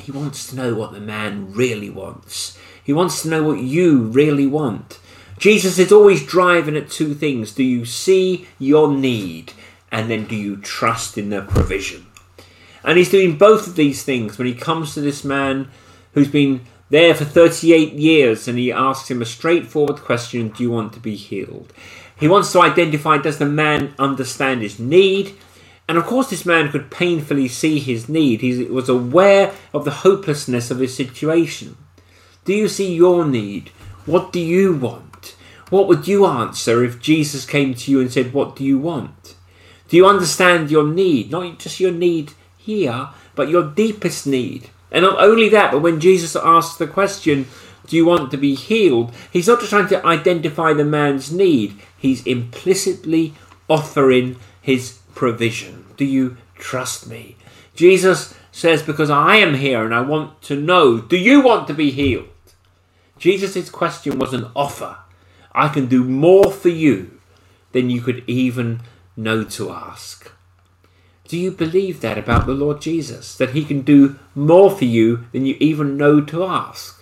He 0.00 0.10
wants 0.10 0.48
to 0.48 0.56
know 0.56 0.74
what 0.74 0.92
the 0.92 1.00
man 1.00 1.52
really 1.52 1.90
wants. 1.90 2.58
He 2.82 2.92
wants 2.92 3.22
to 3.22 3.28
know 3.28 3.42
what 3.42 3.60
you 3.60 4.04
really 4.04 4.46
want. 4.46 4.98
Jesus 5.38 5.78
is 5.78 5.92
always 5.92 6.24
driving 6.24 6.76
at 6.76 6.90
two 6.90 7.14
things. 7.14 7.52
Do 7.52 7.62
you 7.62 7.84
see 7.84 8.46
your 8.58 8.92
need? 8.92 9.52
And 9.90 10.10
then 10.10 10.26
do 10.26 10.36
you 10.36 10.56
trust 10.56 11.18
in 11.18 11.30
the 11.30 11.42
provision? 11.42 12.06
And 12.84 12.98
he's 12.98 13.10
doing 13.10 13.36
both 13.36 13.66
of 13.66 13.76
these 13.76 14.02
things 14.02 14.38
when 14.38 14.46
he 14.46 14.54
comes 14.54 14.94
to 14.94 15.00
this 15.00 15.24
man 15.24 15.70
who's 16.14 16.28
been 16.28 16.62
there 16.90 17.14
for 17.14 17.24
38 17.24 17.94
years 17.94 18.48
and 18.48 18.58
he 18.58 18.72
asks 18.72 19.10
him 19.10 19.22
a 19.22 19.26
straightforward 19.26 19.96
question 19.96 20.48
Do 20.48 20.62
you 20.62 20.70
want 20.70 20.92
to 20.94 21.00
be 21.00 21.16
healed? 21.16 21.72
He 22.18 22.28
wants 22.28 22.52
to 22.52 22.60
identify 22.60 23.18
does 23.18 23.38
the 23.38 23.46
man 23.46 23.94
understand 23.98 24.62
his 24.62 24.78
need? 24.78 25.36
And 25.92 25.98
of 25.98 26.06
course, 26.06 26.30
this 26.30 26.46
man 26.46 26.70
could 26.70 26.90
painfully 26.90 27.48
see 27.48 27.78
his 27.78 28.08
need. 28.08 28.40
He 28.40 28.64
was 28.64 28.88
aware 28.88 29.52
of 29.74 29.84
the 29.84 29.90
hopelessness 29.90 30.70
of 30.70 30.78
his 30.78 30.96
situation. 30.96 31.76
Do 32.46 32.54
you 32.54 32.66
see 32.66 32.94
your 32.94 33.26
need? 33.26 33.68
What 34.06 34.32
do 34.32 34.40
you 34.40 34.74
want? 34.74 35.36
What 35.68 35.88
would 35.88 36.08
you 36.08 36.24
answer 36.24 36.82
if 36.82 36.98
Jesus 36.98 37.44
came 37.44 37.74
to 37.74 37.90
you 37.90 38.00
and 38.00 38.10
said, 38.10 38.32
What 38.32 38.56
do 38.56 38.64
you 38.64 38.78
want? 38.78 39.36
Do 39.90 39.98
you 39.98 40.06
understand 40.06 40.70
your 40.70 40.86
need? 40.86 41.30
Not 41.30 41.58
just 41.58 41.78
your 41.78 41.92
need 41.92 42.32
here, 42.56 43.10
but 43.34 43.50
your 43.50 43.64
deepest 43.64 44.26
need. 44.26 44.70
And 44.90 45.04
not 45.04 45.20
only 45.20 45.50
that, 45.50 45.72
but 45.72 45.82
when 45.82 46.00
Jesus 46.00 46.34
asks 46.34 46.78
the 46.78 46.86
question, 46.86 47.48
Do 47.86 47.96
you 47.96 48.06
want 48.06 48.30
to 48.30 48.38
be 48.38 48.54
healed? 48.54 49.12
He's 49.30 49.46
not 49.46 49.60
just 49.60 49.68
trying 49.68 49.88
to 49.88 50.06
identify 50.06 50.72
the 50.72 50.86
man's 50.86 51.30
need, 51.30 51.78
he's 51.98 52.26
implicitly 52.26 53.34
offering 53.68 54.36
his 54.62 55.00
provision. 55.14 55.84
Do 55.96 56.04
you 56.04 56.38
trust 56.54 57.06
me? 57.06 57.36
Jesus 57.74 58.34
says, 58.50 58.82
Because 58.82 59.10
I 59.10 59.36
am 59.36 59.54
here 59.54 59.84
and 59.84 59.94
I 59.94 60.00
want 60.00 60.40
to 60.42 60.56
know, 60.56 61.00
do 61.00 61.16
you 61.16 61.42
want 61.42 61.66
to 61.68 61.74
be 61.74 61.90
healed? 61.90 62.28
Jesus' 63.18 63.68
question 63.68 64.18
was 64.18 64.32
an 64.32 64.50
offer. 64.56 64.98
I 65.52 65.68
can 65.68 65.86
do 65.86 66.02
more 66.02 66.50
for 66.50 66.70
you 66.70 67.20
than 67.72 67.90
you 67.90 68.00
could 68.00 68.24
even 68.26 68.80
know 69.16 69.44
to 69.44 69.70
ask. 69.70 70.32
Do 71.28 71.38
you 71.38 71.50
believe 71.50 72.00
that 72.00 72.18
about 72.18 72.46
the 72.46 72.52
Lord 72.52 72.80
Jesus? 72.80 73.36
That 73.36 73.50
he 73.50 73.64
can 73.64 73.82
do 73.82 74.18
more 74.34 74.70
for 74.70 74.84
you 74.84 75.24
than 75.32 75.46
you 75.46 75.56
even 75.60 75.96
know 75.96 76.20
to 76.20 76.44
ask? 76.44 77.01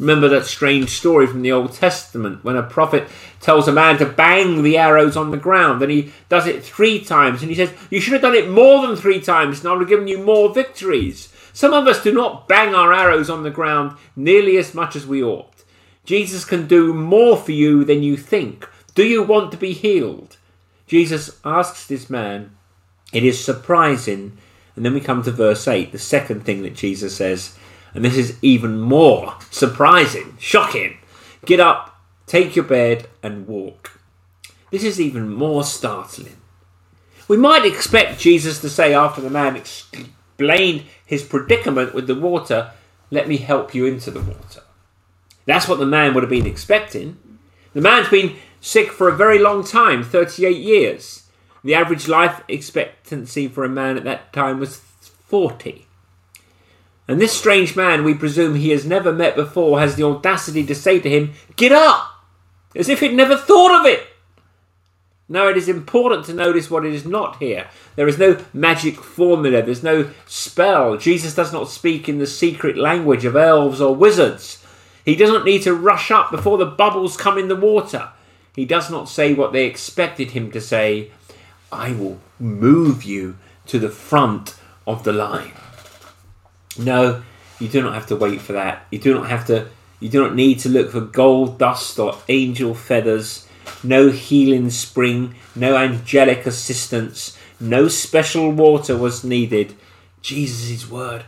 Remember 0.00 0.28
that 0.28 0.46
strange 0.46 0.88
story 0.88 1.26
from 1.26 1.42
the 1.42 1.52
Old 1.52 1.74
Testament 1.74 2.42
when 2.42 2.56
a 2.56 2.62
prophet 2.62 3.06
tells 3.38 3.68
a 3.68 3.72
man 3.72 3.98
to 3.98 4.06
bang 4.06 4.62
the 4.62 4.78
arrows 4.78 5.14
on 5.14 5.30
the 5.30 5.36
ground 5.36 5.82
and 5.82 5.92
he 5.92 6.10
does 6.30 6.46
it 6.46 6.64
three 6.64 7.04
times 7.04 7.42
and 7.42 7.50
he 7.50 7.54
says, 7.54 7.70
You 7.90 8.00
should 8.00 8.14
have 8.14 8.22
done 8.22 8.34
it 8.34 8.48
more 8.48 8.84
than 8.86 8.96
three 8.96 9.20
times 9.20 9.60
and 9.60 9.68
I 9.68 9.72
would 9.72 9.82
have 9.82 9.90
given 9.90 10.08
you 10.08 10.16
more 10.16 10.54
victories. 10.54 11.30
Some 11.52 11.74
of 11.74 11.86
us 11.86 12.02
do 12.02 12.12
not 12.12 12.48
bang 12.48 12.74
our 12.74 12.94
arrows 12.94 13.28
on 13.28 13.42
the 13.42 13.50
ground 13.50 13.98
nearly 14.16 14.56
as 14.56 14.72
much 14.72 14.96
as 14.96 15.06
we 15.06 15.22
ought. 15.22 15.64
Jesus 16.06 16.46
can 16.46 16.66
do 16.66 16.94
more 16.94 17.36
for 17.36 17.52
you 17.52 17.84
than 17.84 18.02
you 18.02 18.16
think. 18.16 18.66
Do 18.94 19.04
you 19.04 19.22
want 19.22 19.52
to 19.52 19.58
be 19.58 19.74
healed? 19.74 20.38
Jesus 20.86 21.38
asks 21.44 21.86
this 21.86 22.08
man. 22.08 22.56
It 23.12 23.22
is 23.22 23.38
surprising. 23.44 24.38
And 24.76 24.84
then 24.86 24.94
we 24.94 25.00
come 25.02 25.22
to 25.24 25.30
verse 25.30 25.68
8, 25.68 25.92
the 25.92 25.98
second 25.98 26.46
thing 26.46 26.62
that 26.62 26.74
Jesus 26.74 27.16
says. 27.16 27.58
And 27.94 28.04
this 28.04 28.16
is 28.16 28.38
even 28.42 28.80
more 28.80 29.36
surprising, 29.50 30.36
shocking. 30.38 30.98
Get 31.44 31.60
up, 31.60 32.00
take 32.26 32.54
your 32.54 32.64
bed, 32.64 33.08
and 33.22 33.46
walk. 33.46 34.00
This 34.70 34.84
is 34.84 35.00
even 35.00 35.32
more 35.32 35.64
startling. 35.64 36.36
We 37.26 37.36
might 37.36 37.64
expect 37.64 38.20
Jesus 38.20 38.60
to 38.60 38.68
say, 38.68 38.94
after 38.94 39.20
the 39.20 39.30
man 39.30 39.56
explained 39.56 40.84
his 41.04 41.22
predicament 41.22 41.94
with 41.94 42.06
the 42.06 42.14
water, 42.14 42.72
Let 43.10 43.28
me 43.28 43.38
help 43.38 43.74
you 43.74 43.86
into 43.86 44.10
the 44.12 44.20
water. 44.20 44.62
That's 45.44 45.66
what 45.66 45.80
the 45.80 45.86
man 45.86 46.14
would 46.14 46.22
have 46.22 46.30
been 46.30 46.46
expecting. 46.46 47.18
The 47.72 47.80
man's 47.80 48.08
been 48.08 48.36
sick 48.60 48.92
for 48.92 49.08
a 49.08 49.16
very 49.16 49.38
long 49.38 49.64
time 49.64 50.04
38 50.04 50.56
years. 50.56 51.24
The 51.64 51.74
average 51.74 52.08
life 52.08 52.42
expectancy 52.46 53.48
for 53.48 53.64
a 53.64 53.68
man 53.68 53.96
at 53.96 54.04
that 54.04 54.32
time 54.32 54.60
was 54.60 54.76
40. 54.76 55.86
And 57.10 57.20
this 57.20 57.36
strange 57.36 57.74
man, 57.74 58.04
we 58.04 58.14
presume 58.14 58.54
he 58.54 58.70
has 58.70 58.86
never 58.86 59.12
met 59.12 59.34
before, 59.34 59.80
has 59.80 59.96
the 59.96 60.04
audacity 60.04 60.64
to 60.64 60.76
say 60.76 61.00
to 61.00 61.10
him, 61.10 61.32
Get 61.56 61.72
up! 61.72 62.08
As 62.76 62.88
if 62.88 63.00
he'd 63.00 63.14
never 63.14 63.36
thought 63.36 63.80
of 63.80 63.84
it! 63.84 64.06
Now, 65.28 65.48
it 65.48 65.56
is 65.56 65.68
important 65.68 66.24
to 66.26 66.32
notice 66.32 66.70
what 66.70 66.86
it 66.86 66.94
is 66.94 67.04
not 67.04 67.38
here. 67.38 67.66
There 67.96 68.06
is 68.06 68.16
no 68.16 68.38
magic 68.52 68.94
formula, 68.94 69.60
there's 69.60 69.82
no 69.82 70.08
spell. 70.26 70.98
Jesus 70.98 71.34
does 71.34 71.52
not 71.52 71.68
speak 71.68 72.08
in 72.08 72.18
the 72.20 72.28
secret 72.28 72.76
language 72.76 73.24
of 73.24 73.34
elves 73.34 73.80
or 73.80 73.92
wizards. 73.92 74.64
He 75.04 75.16
doesn't 75.16 75.44
need 75.44 75.62
to 75.62 75.74
rush 75.74 76.12
up 76.12 76.30
before 76.30 76.58
the 76.58 76.64
bubbles 76.64 77.16
come 77.16 77.38
in 77.38 77.48
the 77.48 77.56
water. 77.56 78.10
He 78.54 78.64
does 78.64 78.88
not 78.88 79.08
say 79.08 79.34
what 79.34 79.52
they 79.52 79.66
expected 79.66 80.30
him 80.30 80.52
to 80.52 80.60
say 80.60 81.10
I 81.72 81.90
will 81.90 82.20
move 82.38 83.02
you 83.02 83.36
to 83.66 83.80
the 83.80 83.90
front 83.90 84.54
of 84.86 85.02
the 85.02 85.12
line. 85.12 85.54
No, 86.78 87.22
you 87.58 87.68
do 87.68 87.82
not 87.82 87.94
have 87.94 88.06
to 88.06 88.16
wait 88.16 88.40
for 88.40 88.52
that. 88.52 88.86
You 88.90 88.98
do 88.98 89.14
not 89.14 89.28
have 89.28 89.46
to. 89.46 89.68
You 90.00 90.08
do 90.08 90.22
not 90.22 90.34
need 90.34 90.60
to 90.60 90.68
look 90.68 90.92
for 90.92 91.00
gold 91.00 91.58
dust 91.58 91.98
or 91.98 92.18
angel 92.28 92.74
feathers. 92.74 93.46
No 93.82 94.08
healing 94.10 94.70
spring, 94.70 95.34
no 95.54 95.76
angelic 95.76 96.46
assistance, 96.46 97.36
no 97.60 97.88
special 97.88 98.50
water 98.50 98.96
was 98.96 99.22
needed. 99.24 99.76
Jesus' 100.22 100.88
word 100.88 101.24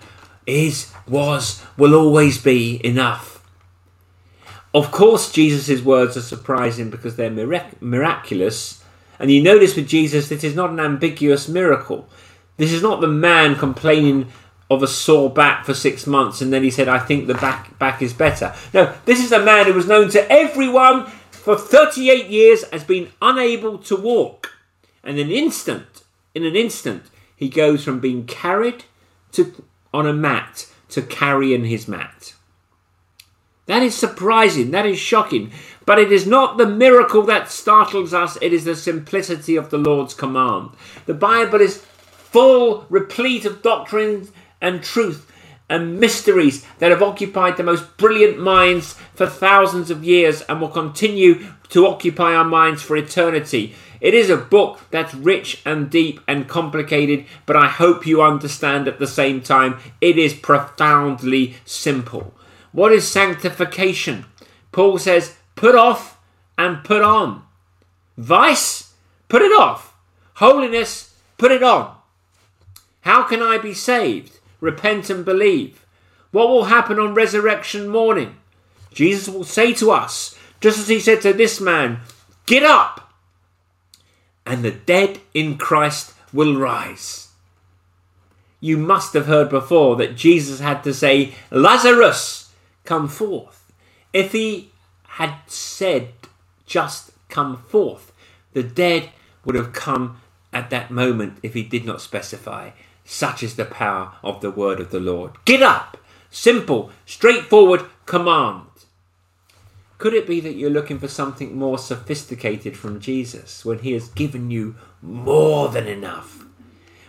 is, 0.46 0.92
was, 1.06 1.62
will 1.76 1.94
always 1.94 2.38
be 2.38 2.84
enough. 2.84 3.44
Of 4.74 4.90
course, 4.90 5.30
Jesus' 5.30 5.82
words 5.82 6.16
are 6.16 6.22
surprising 6.22 6.90
because 6.90 7.16
they're 7.16 7.30
mirac- 7.30 7.80
miraculous. 7.80 8.82
And 9.18 9.30
you 9.30 9.42
notice 9.42 9.76
with 9.76 9.88
Jesus, 9.88 10.28
this 10.28 10.44
is 10.44 10.54
not 10.54 10.70
an 10.70 10.80
ambiguous 10.80 11.48
miracle. 11.48 12.08
This 12.56 12.72
is 12.72 12.82
not 12.82 13.00
the 13.00 13.08
man 13.08 13.54
complaining 13.56 14.28
of 14.72 14.82
a 14.82 14.88
sore 14.88 15.30
back 15.30 15.64
for 15.64 15.74
six 15.74 16.06
months 16.06 16.40
and 16.40 16.52
then 16.52 16.62
he 16.62 16.70
said, 16.70 16.88
I 16.88 16.98
think 16.98 17.26
the 17.26 17.34
back, 17.34 17.78
back 17.78 18.02
is 18.02 18.12
better. 18.12 18.54
No, 18.72 18.94
this 19.04 19.22
is 19.22 19.32
a 19.32 19.44
man 19.44 19.66
who 19.66 19.74
was 19.74 19.86
known 19.86 20.10
to 20.10 20.32
everyone 20.32 21.06
for 21.30 21.56
38 21.56 22.26
years 22.26 22.62
as 22.64 22.84
being 22.84 23.10
unable 23.20 23.78
to 23.78 23.96
walk. 23.96 24.52
And 25.02 25.18
in 25.18 25.26
an 25.28 25.32
instant, 25.32 26.02
in 26.34 26.44
an 26.44 26.56
instant, 26.56 27.04
he 27.36 27.48
goes 27.48 27.84
from 27.84 28.00
being 28.00 28.26
carried 28.26 28.84
to 29.32 29.64
on 29.92 30.06
a 30.06 30.12
mat 30.12 30.66
to 30.90 31.02
carrying 31.02 31.64
his 31.64 31.88
mat. 31.88 32.34
That 33.66 33.82
is 33.82 33.96
surprising, 33.96 34.70
that 34.70 34.86
is 34.86 34.98
shocking. 34.98 35.52
But 35.84 35.98
it 35.98 36.12
is 36.12 36.26
not 36.26 36.58
the 36.58 36.66
miracle 36.66 37.22
that 37.22 37.50
startles 37.50 38.14
us, 38.14 38.38
it 38.40 38.52
is 38.52 38.64
the 38.64 38.76
simplicity 38.76 39.56
of 39.56 39.70
the 39.70 39.78
Lord's 39.78 40.14
command. 40.14 40.70
The 41.06 41.14
Bible 41.14 41.60
is 41.60 41.78
full, 41.78 42.86
replete 42.88 43.44
of 43.44 43.62
doctrines 43.62 44.30
and 44.62 44.82
truth 44.82 45.30
and 45.68 45.98
mysteries 45.98 46.64
that 46.78 46.90
have 46.90 47.02
occupied 47.02 47.56
the 47.56 47.62
most 47.62 47.96
brilliant 47.96 48.38
minds 48.38 48.94
for 49.14 49.26
thousands 49.26 49.90
of 49.90 50.04
years 50.04 50.42
and 50.42 50.60
will 50.60 50.68
continue 50.68 51.46
to 51.68 51.86
occupy 51.86 52.34
our 52.34 52.44
minds 52.44 52.82
for 52.82 52.96
eternity. 52.96 53.74
It 54.00 54.14
is 54.14 54.28
a 54.28 54.36
book 54.36 54.80
that's 54.90 55.14
rich 55.14 55.62
and 55.64 55.88
deep 55.88 56.20
and 56.26 56.48
complicated, 56.48 57.24
but 57.46 57.56
I 57.56 57.68
hope 57.68 58.06
you 58.06 58.20
understand 58.20 58.88
at 58.88 58.98
the 58.98 59.06
same 59.06 59.40
time 59.40 59.78
it 60.00 60.18
is 60.18 60.34
profoundly 60.34 61.56
simple. 61.64 62.34
What 62.72 62.92
is 62.92 63.08
sanctification? 63.08 64.26
Paul 64.72 64.98
says, 64.98 65.36
put 65.54 65.74
off 65.74 66.18
and 66.58 66.84
put 66.84 67.02
on. 67.02 67.44
Vice, 68.18 68.92
put 69.28 69.40
it 69.40 69.52
off. 69.58 69.94
Holiness, 70.34 71.14
put 71.38 71.52
it 71.52 71.62
on. 71.62 71.94
How 73.02 73.22
can 73.22 73.42
I 73.42 73.58
be 73.58 73.72
saved? 73.72 74.38
Repent 74.62 75.10
and 75.10 75.24
believe. 75.24 75.84
What 76.30 76.48
will 76.48 76.66
happen 76.66 77.00
on 77.00 77.14
resurrection 77.14 77.88
morning? 77.88 78.36
Jesus 78.94 79.28
will 79.28 79.42
say 79.42 79.74
to 79.74 79.90
us, 79.90 80.38
just 80.60 80.78
as 80.78 80.86
he 80.86 81.00
said 81.00 81.20
to 81.22 81.32
this 81.32 81.60
man, 81.60 81.98
Get 82.46 82.62
up! 82.62 83.12
And 84.46 84.62
the 84.62 84.70
dead 84.70 85.18
in 85.34 85.58
Christ 85.58 86.14
will 86.32 86.56
rise. 86.56 87.28
You 88.60 88.78
must 88.78 89.14
have 89.14 89.26
heard 89.26 89.50
before 89.50 89.96
that 89.96 90.16
Jesus 90.16 90.60
had 90.60 90.84
to 90.84 90.94
say, 90.94 91.34
Lazarus, 91.50 92.52
come 92.84 93.08
forth. 93.08 93.72
If 94.12 94.30
he 94.30 94.70
had 95.08 95.34
said, 95.48 96.12
just 96.66 97.10
come 97.28 97.56
forth, 97.56 98.12
the 98.52 98.62
dead 98.62 99.08
would 99.44 99.56
have 99.56 99.72
come 99.72 100.20
at 100.52 100.70
that 100.70 100.92
moment 100.92 101.38
if 101.42 101.54
he 101.54 101.64
did 101.64 101.84
not 101.84 102.00
specify. 102.00 102.70
Such 103.12 103.42
is 103.42 103.56
the 103.56 103.66
power 103.66 104.14
of 104.24 104.40
the 104.40 104.50
word 104.50 104.80
of 104.80 104.90
the 104.90 104.98
Lord. 104.98 105.32
Get 105.44 105.60
up! 105.60 105.98
Simple, 106.30 106.90
straightforward 107.04 107.84
command. 108.06 108.64
Could 109.98 110.14
it 110.14 110.26
be 110.26 110.40
that 110.40 110.54
you're 110.54 110.70
looking 110.70 110.98
for 110.98 111.08
something 111.08 111.54
more 111.54 111.76
sophisticated 111.76 112.74
from 112.74 113.00
Jesus 113.00 113.66
when 113.66 113.80
he 113.80 113.92
has 113.92 114.08
given 114.08 114.50
you 114.50 114.76
more 115.02 115.68
than 115.68 115.88
enough? 115.88 116.46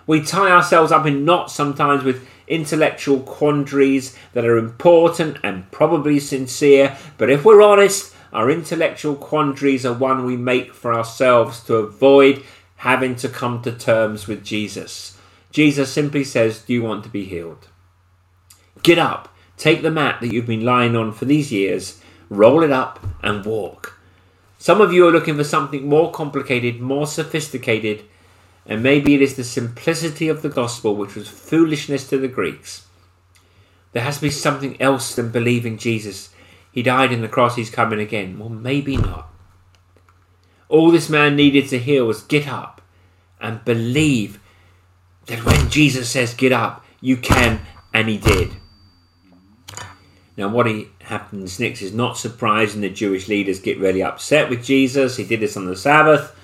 We 0.05 0.21
tie 0.21 0.51
ourselves 0.51 0.91
up 0.91 1.05
in 1.05 1.23
knots 1.23 1.53
sometimes 1.53 2.03
with 2.03 2.27
intellectual 2.49 3.21
quandaries 3.21 4.13
that 4.33 4.43
are 4.43 4.57
important 4.57 5.37
and 5.41 5.71
probably 5.71 6.19
sincere, 6.19 6.97
but 7.17 7.29
if 7.29 7.45
we're 7.45 7.61
honest, 7.61 8.13
our 8.33 8.51
intellectual 8.51 9.15
quandaries 9.15 9.85
are 9.85 9.93
one 9.93 10.25
we 10.25 10.35
make 10.35 10.73
for 10.73 10.93
ourselves 10.93 11.63
to 11.63 11.75
avoid 11.75 12.43
having 12.75 13.15
to 13.15 13.29
come 13.29 13.61
to 13.61 13.71
terms 13.71 14.27
with 14.27 14.43
Jesus. 14.43 15.17
Jesus 15.53 15.93
simply 15.93 16.23
says, 16.23 16.63
Do 16.63 16.73
you 16.73 16.81
want 16.81 17.03
to 17.03 17.09
be 17.09 17.25
healed? 17.25 17.67
Get 18.81 18.97
up, 18.97 19.33
take 19.55 19.83
the 19.83 19.91
mat 19.91 20.19
that 20.19 20.33
you've 20.33 20.47
been 20.47 20.65
lying 20.65 20.95
on 20.95 21.13
for 21.13 21.25
these 21.25 21.51
years, 21.51 22.01
roll 22.27 22.63
it 22.63 22.71
up, 22.71 22.99
and 23.21 23.45
walk. 23.45 23.97
Some 24.57 24.81
of 24.81 24.91
you 24.91 25.07
are 25.07 25.11
looking 25.11 25.37
for 25.37 25.43
something 25.43 25.87
more 25.87 26.11
complicated, 26.11 26.81
more 26.81 27.05
sophisticated, 27.05 28.03
and 28.65 28.81
maybe 28.81 29.13
it 29.13 29.21
is 29.21 29.35
the 29.35 29.43
simplicity 29.43 30.27
of 30.27 30.41
the 30.41 30.49
gospel 30.49 30.95
which 30.95 31.15
was 31.15 31.29
foolishness 31.29 32.09
to 32.09 32.17
the 32.17 32.27
Greeks. 32.27 32.87
There 33.91 34.03
has 34.03 34.15
to 34.15 34.23
be 34.23 34.31
something 34.31 34.81
else 34.81 35.15
than 35.15 35.29
believing 35.29 35.77
Jesus. 35.77 36.29
He 36.71 36.81
died 36.81 37.11
in 37.11 37.21
the 37.21 37.27
cross, 37.27 37.57
he's 37.57 37.69
coming 37.69 37.99
again. 37.99 38.39
Well, 38.39 38.49
maybe 38.49 38.97
not. 38.97 39.27
All 40.67 40.89
this 40.89 41.09
man 41.09 41.35
needed 41.35 41.67
to 41.67 41.77
hear 41.77 42.03
was 42.03 42.23
get 42.23 42.47
up 42.47 42.81
and 43.39 43.63
believe 43.63 44.39
that 45.27 45.45
when 45.45 45.69
Jesus 45.69 46.09
says 46.09 46.33
get 46.33 46.51
up, 46.51 46.85
You 47.01 47.17
can, 47.17 47.59
and 47.93 48.07
he 48.07 48.17
did. 48.17 48.51
Now, 50.37 50.47
what 50.47 50.67
he 50.67 50.87
happens 51.01 51.59
next 51.59 51.81
is 51.81 51.93
not 51.93 52.17
surprising. 52.17 52.81
The 52.81 52.89
Jewish 52.89 53.27
leaders 53.27 53.59
get 53.59 53.77
really 53.77 54.01
upset 54.01 54.49
with 54.49 54.63
Jesus. 54.63 55.17
He 55.17 55.25
did 55.25 55.41
this 55.41 55.57
on 55.57 55.67
the 55.67 55.75
Sabbath. 55.75 56.35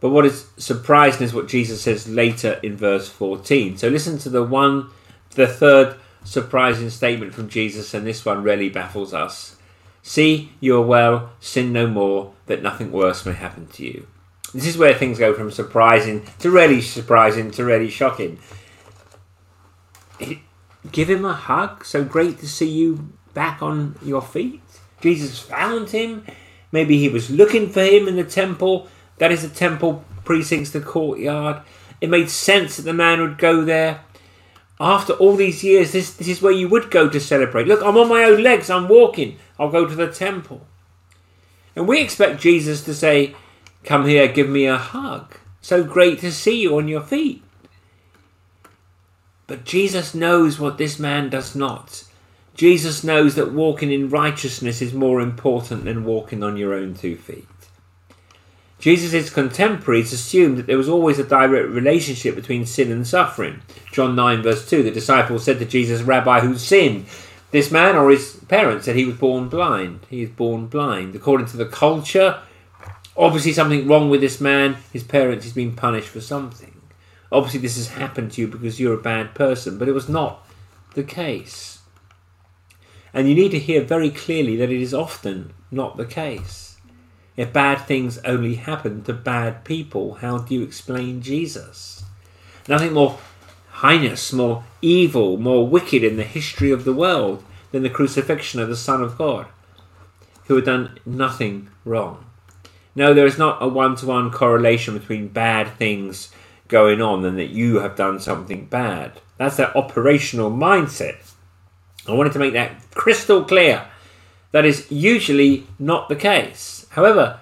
But 0.00 0.10
what 0.10 0.24
is 0.24 0.46
surprising 0.56 1.22
is 1.22 1.34
what 1.34 1.48
Jesus 1.48 1.82
says 1.82 2.08
later 2.08 2.58
in 2.62 2.76
verse 2.76 3.08
14. 3.08 3.76
So 3.76 3.88
listen 3.88 4.18
to 4.18 4.30
the 4.30 4.42
one, 4.42 4.88
the 5.30 5.46
third 5.46 5.96
surprising 6.24 6.88
statement 6.88 7.34
from 7.34 7.48
Jesus, 7.48 7.92
and 7.92 8.06
this 8.06 8.24
one 8.24 8.42
really 8.42 8.70
baffles 8.70 9.12
us. 9.12 9.56
See, 10.02 10.52
you 10.60 10.76
are 10.78 10.86
well, 10.86 11.32
sin 11.40 11.72
no 11.72 11.86
more, 11.86 12.32
that 12.46 12.62
nothing 12.62 12.90
worse 12.90 13.26
may 13.26 13.32
happen 13.32 13.66
to 13.68 13.84
you. 13.84 14.06
This 14.52 14.66
is 14.66 14.76
where 14.76 14.94
things 14.94 15.18
go 15.18 15.32
from 15.32 15.50
surprising 15.50 16.26
to 16.40 16.50
really 16.50 16.80
surprising 16.80 17.50
to 17.52 17.64
really 17.64 17.88
shocking. 17.88 18.38
Give 20.90 21.08
him 21.08 21.24
a 21.24 21.34
hug. 21.34 21.84
So 21.84 22.04
great 22.04 22.38
to 22.40 22.48
see 22.48 22.68
you 22.68 23.12
back 23.32 23.62
on 23.62 23.96
your 24.02 24.22
feet. 24.22 24.60
Jesus 25.00 25.38
found 25.38 25.90
him. 25.90 26.26
Maybe 26.72 26.98
he 26.98 27.08
was 27.08 27.30
looking 27.30 27.70
for 27.70 27.82
him 27.82 28.08
in 28.08 28.16
the 28.16 28.24
temple. 28.24 28.88
That 29.18 29.32
is 29.32 29.42
the 29.42 29.54
temple 29.54 30.04
precincts, 30.24 30.70
the 30.70 30.80
courtyard. 30.80 31.62
It 32.00 32.10
made 32.10 32.30
sense 32.30 32.76
that 32.76 32.82
the 32.82 32.92
man 32.92 33.20
would 33.20 33.38
go 33.38 33.64
there. 33.64 34.00
After 34.80 35.12
all 35.12 35.36
these 35.36 35.62
years, 35.62 35.92
this, 35.92 36.14
this 36.14 36.28
is 36.28 36.40
where 36.40 36.52
you 36.52 36.68
would 36.68 36.90
go 36.90 37.08
to 37.08 37.20
celebrate. 37.20 37.66
Look, 37.66 37.82
I'm 37.82 37.98
on 37.98 38.08
my 38.08 38.24
own 38.24 38.42
legs, 38.42 38.70
I'm 38.70 38.88
walking. 38.88 39.36
I'll 39.58 39.70
go 39.70 39.86
to 39.86 39.94
the 39.94 40.10
temple. 40.10 40.66
And 41.76 41.86
we 41.86 42.00
expect 42.00 42.40
Jesus 42.40 42.82
to 42.84 42.94
say, 42.94 43.34
Come 43.84 44.06
here, 44.06 44.28
give 44.28 44.48
me 44.48 44.66
a 44.66 44.76
hug. 44.76 45.36
So 45.60 45.84
great 45.84 46.20
to 46.20 46.32
see 46.32 46.60
you 46.60 46.76
on 46.76 46.88
your 46.88 47.02
feet. 47.02 47.42
But 49.46 49.64
Jesus 49.64 50.14
knows 50.14 50.60
what 50.60 50.78
this 50.78 50.98
man 50.98 51.28
does 51.28 51.56
not. 51.56 52.04
Jesus 52.54 53.02
knows 53.02 53.34
that 53.34 53.52
walking 53.52 53.90
in 53.90 54.10
righteousness 54.10 54.82
is 54.82 54.92
more 54.92 55.20
important 55.20 55.84
than 55.84 56.04
walking 56.04 56.42
on 56.42 56.56
your 56.56 56.74
own 56.74 56.94
two 56.94 57.16
feet. 57.16 57.46
Jesus' 58.78 59.28
contemporaries 59.28 60.12
assumed 60.12 60.56
that 60.56 60.66
there 60.66 60.78
was 60.78 60.88
always 60.88 61.18
a 61.18 61.24
direct 61.24 61.68
relationship 61.68 62.34
between 62.34 62.64
sin 62.64 62.90
and 62.90 63.06
suffering. 63.06 63.60
John 63.92 64.16
9, 64.16 64.42
verse 64.42 64.68
2, 64.68 64.82
the 64.82 64.90
disciples 64.90 65.44
said 65.44 65.58
to 65.58 65.66
Jesus, 65.66 66.00
Rabbi, 66.00 66.40
who 66.40 66.56
sinned? 66.56 67.06
This 67.50 67.70
man 67.70 67.96
or 67.96 68.10
his 68.10 68.36
parents 68.48 68.86
said 68.86 68.96
he 68.96 69.04
was 69.04 69.16
born 69.16 69.48
blind. 69.48 70.06
He 70.08 70.22
is 70.22 70.30
born 70.30 70.66
blind. 70.66 71.14
According 71.14 71.48
to 71.48 71.56
the 71.58 71.66
culture, 71.66 72.40
obviously 73.16 73.52
something 73.52 73.86
wrong 73.86 74.10
with 74.10 74.20
this 74.20 74.40
man. 74.40 74.76
His 74.92 75.04
parents, 75.04 75.44
he's 75.44 75.52
been 75.52 75.74
punished 75.74 76.08
for 76.08 76.20
something. 76.20 76.80
Obviously, 77.32 77.60
this 77.60 77.76
has 77.76 77.88
happened 77.88 78.32
to 78.32 78.40
you 78.40 78.48
because 78.48 78.80
you're 78.80 78.94
a 78.94 79.02
bad 79.02 79.34
person, 79.34 79.78
but 79.78 79.88
it 79.88 79.92
was 79.92 80.08
not 80.08 80.46
the 80.94 81.04
case. 81.04 81.78
And 83.12 83.28
you 83.28 83.34
need 83.34 83.50
to 83.52 83.58
hear 83.58 83.82
very 83.82 84.10
clearly 84.10 84.56
that 84.56 84.70
it 84.70 84.80
is 84.80 84.94
often 84.94 85.52
not 85.70 85.96
the 85.96 86.04
case. 86.04 86.76
If 87.36 87.52
bad 87.52 87.86
things 87.86 88.18
only 88.18 88.56
happen 88.56 89.02
to 89.04 89.12
bad 89.12 89.64
people, 89.64 90.14
how 90.14 90.38
do 90.38 90.54
you 90.54 90.62
explain 90.62 91.22
Jesus? 91.22 92.04
Nothing 92.68 92.92
more 92.92 93.18
heinous, 93.80 94.32
more 94.32 94.64
evil, 94.82 95.36
more 95.36 95.66
wicked 95.66 96.04
in 96.04 96.16
the 96.16 96.24
history 96.24 96.70
of 96.70 96.84
the 96.84 96.92
world 96.92 97.42
than 97.72 97.82
the 97.82 97.90
crucifixion 97.90 98.60
of 98.60 98.68
the 98.68 98.76
Son 98.76 99.02
of 99.02 99.16
God, 99.16 99.46
who 100.46 100.56
had 100.56 100.64
done 100.64 100.98
nothing 101.06 101.70
wrong. 101.84 102.26
No, 102.94 103.14
there 103.14 103.26
is 103.26 103.38
not 103.38 103.62
a 103.62 103.68
one 103.68 103.96
to 103.96 104.06
one 104.06 104.30
correlation 104.30 104.98
between 104.98 105.28
bad 105.28 105.76
things 105.76 106.32
going 106.68 107.00
on 107.00 107.24
and 107.24 107.38
that 107.38 107.50
you 107.50 107.80
have 107.80 107.96
done 107.96 108.20
something 108.20 108.66
bad. 108.66 109.20
That's 109.36 109.56
that 109.56 109.76
operational 109.76 110.50
mindset. 110.50 111.16
I 112.06 112.12
wanted 112.12 112.32
to 112.32 112.38
make 112.38 112.52
that 112.54 112.90
crystal 112.94 113.44
clear. 113.44 113.86
That 114.52 114.64
is 114.64 114.90
usually 114.90 115.66
not 115.78 116.08
the 116.08 116.16
case. 116.16 116.86
However, 116.90 117.38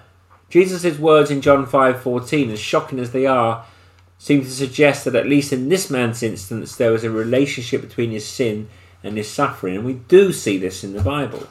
Jesus' 0.49 0.97
words 0.99 1.31
in 1.31 1.41
John 1.41 1.65
5:14, 1.65 2.51
as 2.51 2.59
shocking 2.59 2.99
as 2.99 3.11
they 3.11 3.25
are, 3.25 3.65
seem 4.17 4.41
to 4.41 4.51
suggest 4.51 5.05
that 5.05 5.15
at 5.15 5.27
least 5.27 5.53
in 5.53 5.69
this 5.69 5.89
man's 5.89 6.21
instance 6.21 6.75
there 6.75 6.91
was 6.91 7.03
a 7.03 7.09
relationship 7.09 7.81
between 7.81 8.11
his 8.11 8.27
sin 8.27 8.67
and 9.03 9.17
his 9.17 9.29
suffering, 9.29 9.75
and 9.75 9.85
we 9.85 9.93
do 9.93 10.33
see 10.33 10.57
this 10.57 10.83
in 10.83 10.93
the 10.93 11.01
Bible. 11.01 11.47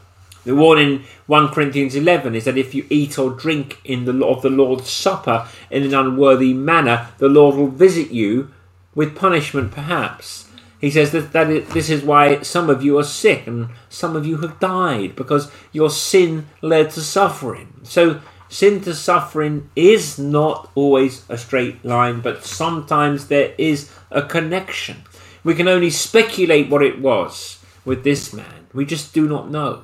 The 0.48 0.56
warning 0.56 1.00
in 1.00 1.04
1 1.26 1.48
Corinthians 1.48 1.94
11 1.94 2.34
is 2.34 2.46
that 2.46 2.56
if 2.56 2.74
you 2.74 2.86
eat 2.88 3.18
or 3.18 3.28
drink 3.28 3.82
in 3.84 4.06
the 4.06 4.24
of 4.24 4.40
the 4.40 4.48
Lord's 4.48 4.88
supper 4.88 5.46
in 5.70 5.82
an 5.82 5.92
unworthy 5.92 6.54
manner, 6.54 7.08
the 7.18 7.28
Lord 7.28 7.54
will 7.54 7.68
visit 7.68 8.12
you 8.12 8.50
with 8.94 9.14
punishment 9.14 9.72
perhaps. 9.72 10.48
He 10.80 10.90
says 10.90 11.12
that, 11.12 11.34
that 11.34 11.50
it, 11.50 11.68
this 11.72 11.90
is 11.90 12.02
why 12.02 12.40
some 12.40 12.70
of 12.70 12.82
you 12.82 12.96
are 12.96 13.04
sick 13.04 13.46
and 13.46 13.68
some 13.90 14.16
of 14.16 14.24
you 14.24 14.38
have 14.38 14.58
died 14.58 15.16
because 15.16 15.52
your 15.70 15.90
sin 15.90 16.46
led 16.62 16.92
to 16.92 17.02
suffering. 17.02 17.80
So, 17.82 18.22
sin 18.48 18.80
to 18.84 18.94
suffering 18.94 19.68
is 19.76 20.18
not 20.18 20.70
always 20.74 21.26
a 21.28 21.36
straight 21.36 21.84
line, 21.84 22.22
but 22.22 22.42
sometimes 22.42 23.28
there 23.28 23.54
is 23.58 23.92
a 24.10 24.22
connection. 24.22 25.02
We 25.44 25.54
can 25.54 25.68
only 25.68 25.90
speculate 25.90 26.70
what 26.70 26.82
it 26.82 27.02
was 27.02 27.62
with 27.84 28.02
this 28.02 28.32
man. 28.32 28.68
We 28.72 28.86
just 28.86 29.12
do 29.12 29.28
not 29.28 29.50
know. 29.50 29.82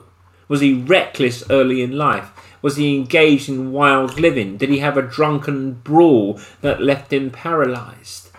Was 0.48 0.60
he 0.60 0.74
reckless 0.74 1.42
early 1.50 1.82
in 1.82 1.92
life? 1.92 2.30
Was 2.62 2.76
he 2.76 2.96
engaged 2.96 3.48
in 3.48 3.72
wild 3.72 4.18
living? 4.18 4.56
Did 4.56 4.70
he 4.70 4.78
have 4.78 4.96
a 4.96 5.02
drunken 5.02 5.74
brawl 5.74 6.40
that 6.60 6.80
left 6.80 7.12
him 7.12 7.30
paralyzed? 7.30 8.30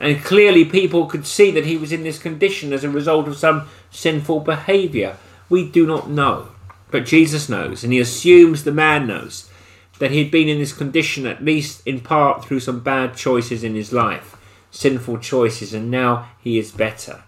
And 0.00 0.22
clearly, 0.22 0.64
people 0.64 1.06
could 1.06 1.26
see 1.26 1.50
that 1.50 1.66
he 1.66 1.76
was 1.76 1.92
in 1.92 2.02
this 2.02 2.18
condition 2.18 2.72
as 2.72 2.84
a 2.84 2.90
result 2.90 3.28
of 3.28 3.36
some 3.36 3.68
sinful 3.90 4.40
behavior. 4.40 5.16
We 5.48 5.68
do 5.68 5.86
not 5.86 6.10
know. 6.10 6.48
But 6.90 7.06
Jesus 7.06 7.48
knows, 7.48 7.82
and 7.82 7.92
he 7.92 7.98
assumes 7.98 8.64
the 8.64 8.72
man 8.72 9.06
knows 9.06 9.50
that 9.98 10.10
he 10.10 10.22
had 10.22 10.30
been 10.30 10.48
in 10.48 10.58
this 10.58 10.72
condition 10.72 11.26
at 11.26 11.44
least 11.44 11.86
in 11.86 12.00
part 12.00 12.44
through 12.44 12.60
some 12.60 12.80
bad 12.80 13.16
choices 13.16 13.64
in 13.64 13.74
his 13.74 13.92
life, 13.92 14.36
sinful 14.70 15.18
choices, 15.18 15.74
and 15.74 15.90
now 15.90 16.28
he 16.40 16.58
is 16.58 16.72
better. 16.72 17.22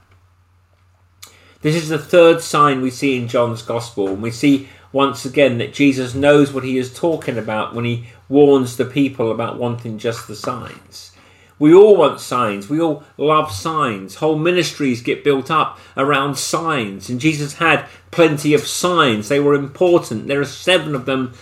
This 1.67 1.83
is 1.83 1.89
the 1.89 1.99
third 1.99 2.43
sign 2.43 2.81
we 2.81 2.93
see 2.93 3.17
in 3.17 3.27
John's 3.27 3.61
Gospel, 3.61 4.07
and 4.07 4.23
we 4.23 4.31
see 4.31 4.69
once 4.93 5.25
again 5.25 5.59
that 5.59 5.75
Jesus 5.75 6.15
knows 6.15 6.53
what 6.53 6.63
he 6.63 6.79
is 6.79 6.95
talking 6.95 7.37
about 7.37 7.75
when 7.75 7.85
he 7.85 8.07
warns 8.29 8.77
the 8.77 8.85
people 8.85 9.33
about 9.33 9.59
wanting 9.59 9.99
just 9.99 10.29
the 10.29 10.37
signs. 10.37 11.11
We 11.59 11.75
all 11.75 11.97
want 11.97 12.21
signs. 12.21 12.71
We 12.71 12.81
all 12.81 13.03
love 13.17 13.51
signs. 13.51 14.15
Whole 14.15 14.39
ministries 14.39 15.03
get 15.03 15.25
built 15.25 15.51
up 15.51 15.81
around 15.97 16.39
signs. 16.39 17.11
And 17.11 17.21
Jesus 17.21 17.55
had 17.55 17.87
plenty 18.13 18.55
of 18.55 18.65
signs. 18.65 19.29
They 19.29 19.41
were 19.41 19.55
important. 19.55 20.29
There 20.29 20.41
are 20.41 20.45
seven 20.45 20.95
of 20.95 21.05
them 21.05 21.33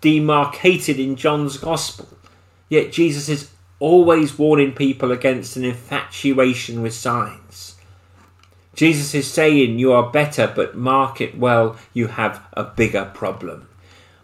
demarcated 0.00 0.98
in 0.98 1.14
John's 1.14 1.56
Gospel. 1.56 2.08
Yet 2.68 2.90
Jesus 2.90 3.28
is 3.28 3.52
always 3.78 4.36
warning 4.36 4.72
people 4.72 5.12
against 5.12 5.56
an 5.56 5.64
infatuation 5.64 6.82
with 6.82 6.94
signs. 6.94 7.76
Jesus 8.74 9.14
is 9.14 9.30
saying, 9.30 9.78
You 9.78 9.92
are 9.92 10.10
better, 10.10 10.50
but 10.54 10.76
mark 10.76 11.20
it 11.20 11.36
well, 11.36 11.76
you 11.92 12.08
have 12.08 12.42
a 12.54 12.64
bigger 12.64 13.10
problem. 13.14 13.68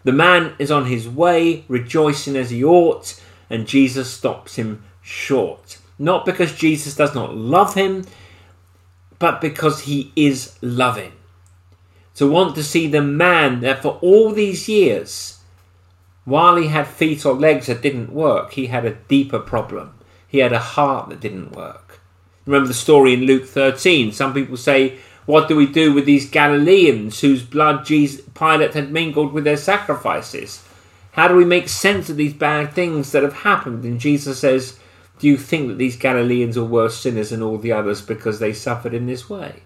The 0.05 0.13
man 0.13 0.55
is 0.59 0.71
on 0.71 0.87
his 0.87 1.09
way, 1.09 1.65
rejoicing 1.69 2.37
as 2.37 2.51
he 2.51 2.65
ought, 2.65 3.21
and 3.51 3.67
Jesus 3.67 4.11
stops 4.11 4.57
him 4.57 4.85
short. 5.03 5.79
Not 5.99 6.25
because 6.25 6.55
Jesus 6.55 6.95
does 6.95 7.15
not 7.15 7.35
love 7.35 7.75
him, 7.75 8.05
but 9.19 9.41
because 9.41 9.81
he 9.81 10.13
is 10.15 10.57
loving. 10.63 11.13
To 12.15 12.31
want 12.31 12.55
to 12.55 12.65
see 12.65 12.87
the 12.87 13.03
man 13.03 13.61
that 13.61 13.83
for 13.83 13.99
all 14.01 14.33
these 14.33 14.69
years, 14.69 15.41
while 16.25 16.57
he 16.57 16.69
had 16.69 16.87
feet 16.87 17.25
or 17.25 17.35
legs 17.35 17.67
that 17.67 17.83
didn't 17.83 18.13
work, 18.13 18.53
he 18.53 18.67
had 18.67 18.85
a 18.85 18.95
deeper 18.95 19.39
problem. 19.39 19.95
He 20.27 20.39
had 20.39 20.53
a 20.53 20.59
heart 20.59 21.09
that 21.09 21.21
didn't 21.21 21.53
work. 21.53 21.98
Remember 22.49 22.69
the 22.69 22.75
story 22.75 23.13
in 23.13 23.25
Luke 23.25 23.45
13. 23.45 24.11
Some 24.11 24.33
people 24.33 24.57
say, 24.57 24.97
What 25.27 25.49
do 25.49 25.55
we 25.55 25.67
do 25.67 25.93
with 25.93 26.07
these 26.07 26.31
Galileans 26.31 27.21
whose 27.21 27.43
blood 27.43 27.85
Jesus, 27.85 28.23
Pilate 28.35 28.73
had 28.73 28.91
mingled 28.91 29.35
with 29.35 29.45
their 29.45 29.59
sacrifices? 29.59 30.65
How 31.13 31.29
do 31.29 31.35
we 31.35 31.45
make 31.45 31.69
sense 31.69 32.09
of 32.09 32.17
these 32.17 32.33
bad 32.33 32.73
things 32.73 33.13
that 33.13 33.23
have 33.23 33.35
happened? 33.35 33.85
And 33.85 34.01
Jesus 34.01 34.39
says, 34.39 34.79
do 35.19 35.27
you 35.27 35.37
think 35.37 35.69
that 35.69 35.77
these 35.77 35.97
Galileans 35.97 36.57
are 36.57 36.65
worse 36.65 36.99
sinners 36.99 37.31
than 37.31 37.43
all 37.43 37.59
the 37.59 37.73
others 37.73 38.01
because 38.01 38.39
they 38.39 38.55
suffered 38.55 38.95
in 38.95 39.07
this 39.07 39.29
way? 39.29 39.63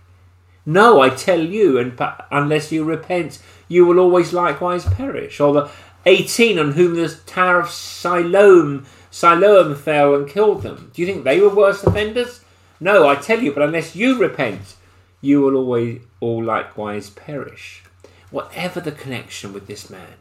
No, 0.66 1.00
I 1.00 1.10
tell 1.10 1.40
you, 1.40 1.78
and 1.78 1.96
unless 2.32 2.72
you 2.72 2.82
repent, 2.82 3.40
you 3.68 3.84
will 3.84 4.00
always 4.00 4.32
likewise 4.32 4.86
perish. 4.86 5.38
Or 5.38 5.52
the 5.52 5.70
eighteen 6.04 6.58
on 6.58 6.72
whom 6.72 6.94
the 6.96 7.08
tower 7.26 7.60
of 7.60 7.70
Siloam, 7.70 8.86
Siloam 9.12 9.76
fell 9.76 10.16
and 10.16 10.28
killed 10.28 10.62
them. 10.62 10.90
Do 10.92 11.02
you 11.02 11.06
think 11.06 11.22
they 11.22 11.40
were 11.40 11.54
worse 11.54 11.84
offenders? 11.84 12.41
No, 12.82 13.06
I 13.06 13.14
tell 13.14 13.40
you, 13.40 13.52
but 13.52 13.62
unless 13.62 13.94
you 13.94 14.18
repent, 14.18 14.74
you 15.20 15.40
will 15.40 15.54
always 15.54 16.00
all 16.18 16.42
likewise 16.42 17.10
perish. 17.10 17.84
Whatever 18.32 18.80
the 18.80 18.90
connection 18.90 19.52
with 19.52 19.68
this 19.68 19.88
man, 19.88 20.14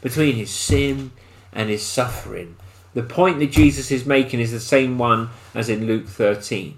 between 0.00 0.36
his 0.36 0.52
sin 0.52 1.10
and 1.52 1.68
his 1.68 1.84
suffering, 1.84 2.54
the 2.94 3.02
point 3.02 3.40
that 3.40 3.50
Jesus 3.50 3.90
is 3.90 4.06
making 4.06 4.38
is 4.38 4.52
the 4.52 4.60
same 4.60 4.96
one 4.96 5.30
as 5.56 5.68
in 5.68 5.88
Luke 5.88 6.06
13. 6.06 6.76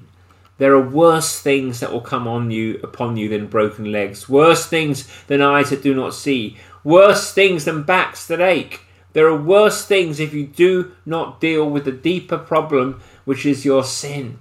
There 0.56 0.72
are 0.72 0.88
worse 0.88 1.38
things 1.38 1.80
that 1.80 1.92
will 1.92 2.00
come 2.00 2.26
on 2.26 2.50
you 2.50 2.80
upon 2.82 3.18
you 3.18 3.28
than 3.28 3.48
broken 3.48 3.92
legs, 3.92 4.26
worse 4.26 4.64
things 4.64 5.06
than 5.26 5.42
eyes 5.42 5.68
that 5.68 5.82
do 5.82 5.94
not 5.94 6.14
see, 6.14 6.56
worse 6.82 7.30
things 7.30 7.66
than 7.66 7.82
backs 7.82 8.26
that 8.28 8.40
ache. 8.40 8.80
There 9.12 9.26
are 9.26 9.36
worse 9.36 9.84
things 9.84 10.18
if 10.18 10.32
you 10.32 10.46
do 10.46 10.92
not 11.04 11.42
deal 11.42 11.68
with 11.68 11.84
the 11.84 11.92
deeper 11.92 12.38
problem, 12.38 13.02
which 13.26 13.44
is 13.44 13.66
your 13.66 13.84
sin. 13.84 14.38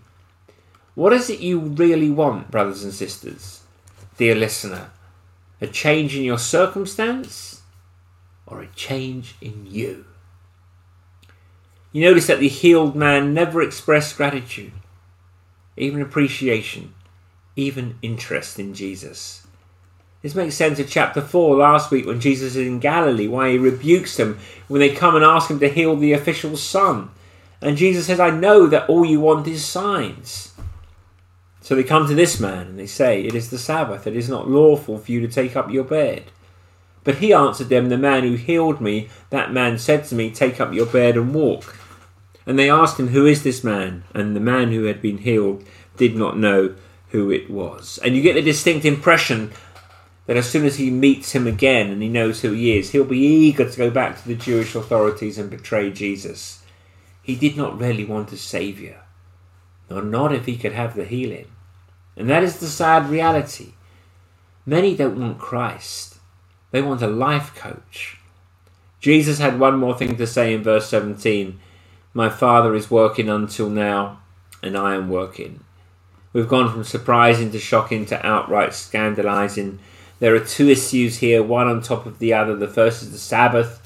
What 0.96 1.14
is 1.14 1.30
it 1.30 1.40
you 1.40 1.60
really 1.60 2.12
want, 2.12 2.52
brothers 2.52 2.84
and 2.84 2.94
sisters, 2.94 3.62
dear 4.18 4.36
listener? 4.36 4.92
A 5.60 5.68
change 5.68 6.16
in 6.16 6.24
your 6.24 6.38
circumstance 6.38 7.62
or 8.46 8.62
a 8.62 8.68
change 8.68 9.36
in 9.42 9.66
you? 9.68 10.06
You 11.92 12.02
notice 12.04 12.28
that 12.28 12.40
the 12.40 12.48
healed 12.48 12.96
man 12.96 13.34
never 13.34 13.62
expressed 13.62 14.18
gratitude, 14.18 14.74
even 15.78 16.02
appreciation, 16.02 16.94
even 17.56 17.98
interest 18.02 18.60
in 18.60 18.74
Jesus. 18.74 19.48
This 20.22 20.36
makes 20.36 20.56
sense 20.56 20.80
of 20.80 20.90
chapter 20.90 21.22
4 21.22 21.58
last 21.58 21.92
week 21.92 22.06
when 22.06 22.20
Jesus 22.22 22.56
is 22.56 22.68
in 22.68 22.80
Galilee, 22.80 23.28
why 23.28 23.52
he 23.52 23.58
rebukes 23.58 24.16
them 24.16 24.38
when 24.68 24.80
they 24.80 24.94
come 24.94 25.16
and 25.16 25.26
ask 25.26 25.50
him 25.50 25.60
to 25.60 25.70
heal 25.70 25.96
the 25.96 26.14
official's 26.14 26.64
son. 26.64 27.10
And 27.62 27.78
Jesus 27.78 28.08
says, 28.08 28.20
I 28.20 28.30
know 28.30 28.68
that 28.68 28.88
all 28.90 29.06
you 29.06 29.20
want 29.20 29.48
is 29.48 29.66
signs. 29.66 30.53
So 31.64 31.76
they 31.76 31.84
come 31.86 32.08
to 32.08 32.14
this 32.14 32.42
man 32.42 32.68
and 32.68 32.78
they 32.78 32.86
say, 32.86 33.24
It 33.24 33.34
is 33.34 33.50
the 33.50 33.58
Sabbath, 33.58 34.06
it 34.06 34.18
is 34.18 34.28
not 34.28 34.50
lawful 34.50 34.98
for 34.98 35.10
you 35.10 35.22
to 35.22 35.30
take 35.30 35.56
up 35.56 35.72
your 35.72 35.86
bed. 35.86 36.26
But 37.06 37.16
he 37.16 37.32
answered 37.32 37.70
them, 37.70 37.88
The 37.88 37.98
man 37.98 38.24
who 38.24 38.36
healed 38.36 38.82
me, 38.82 39.08
that 39.30 39.54
man 39.54 39.78
said 39.78 40.04
to 40.06 40.16
me, 40.16 40.30
Take 40.30 40.60
up 40.60 40.74
your 40.74 40.86
bed 40.86 41.16
and 41.16 41.34
walk. 41.34 41.78
And 42.46 42.60
they 42.60 42.70
asked 42.70 43.00
him, 43.00 43.08
Who 43.08 43.26
is 43.26 43.44
this 43.44 43.64
man? 43.64 44.04
And 44.14 44.36
the 44.36 44.42
man 44.42 44.74
who 44.74 44.84
had 44.84 45.02
been 45.02 45.20
healed 45.20 45.64
did 45.96 46.18
not 46.18 46.38
know 46.38 46.76
who 47.12 47.32
it 47.32 47.50
was. 47.50 47.98
And 48.04 48.14
you 48.14 48.22
get 48.22 48.34
the 48.34 48.42
distinct 48.42 48.84
impression 48.84 49.54
that 50.26 50.36
as 50.36 50.50
soon 50.50 50.66
as 50.66 50.76
he 50.76 50.90
meets 50.90 51.32
him 51.32 51.48
again 51.48 51.90
and 51.90 52.02
he 52.02 52.10
knows 52.10 52.42
who 52.42 52.52
he 52.52 52.78
is, 52.78 52.92
he'll 52.92 53.06
be 53.06 53.20
eager 53.20 53.70
to 53.70 53.78
go 53.78 53.90
back 53.90 54.22
to 54.22 54.28
the 54.28 54.36
Jewish 54.36 54.76
authorities 54.76 55.38
and 55.38 55.50
betray 55.50 55.92
Jesus. 55.92 56.62
He 57.22 57.38
did 57.38 57.56
not 57.56 57.80
really 57.80 58.04
want 58.04 58.34
a 58.34 58.38
saviour, 58.38 58.98
nor 59.90 60.02
not 60.02 60.34
if 60.34 60.46
he 60.46 60.58
could 60.58 60.74
have 60.74 60.96
the 60.96 61.06
healing. 61.06 61.48
And 62.16 62.30
that 62.30 62.44
is 62.44 62.60
the 62.60 62.68
sad 62.68 63.10
reality. 63.10 63.74
Many 64.66 64.96
don't 64.96 65.20
want 65.20 65.40
Christ, 65.40 66.18
they 66.72 66.82
want 66.82 67.02
a 67.02 67.08
life 67.08 67.56
coach. 67.56 68.18
Jesus 69.00 69.40
had 69.40 69.60
one 69.60 69.78
more 69.78 69.98
thing 69.98 70.16
to 70.16 70.26
say 70.26 70.54
in 70.54 70.64
verse 70.64 70.88
17 70.90 71.60
My 72.14 72.30
Father 72.30 72.74
is 72.74 72.90
working 72.90 73.28
until 73.28 73.70
now, 73.70 74.22
and 74.62 74.78
I 74.78 74.96
am 74.96 75.10
working. 75.10 75.60
We've 76.32 76.48
gone 76.48 76.72
from 76.72 76.84
surprising 76.84 77.52
to 77.52 77.60
shocking 77.60 78.06
to 78.08 78.26
outright 78.26 78.74
scandalizing. 78.74 79.80
There 80.20 80.34
are 80.34 80.40
two 80.40 80.70
issues 80.70 81.18
here, 81.18 81.44
one 81.44 81.68
on 81.68 81.82
top 81.82 82.06
of 82.06 82.20
the 82.20 82.34
other. 82.34 82.56
The 82.56 82.68
first 82.68 83.04
is 83.04 83.12
the 83.12 83.18
Sabbath. 83.18 83.82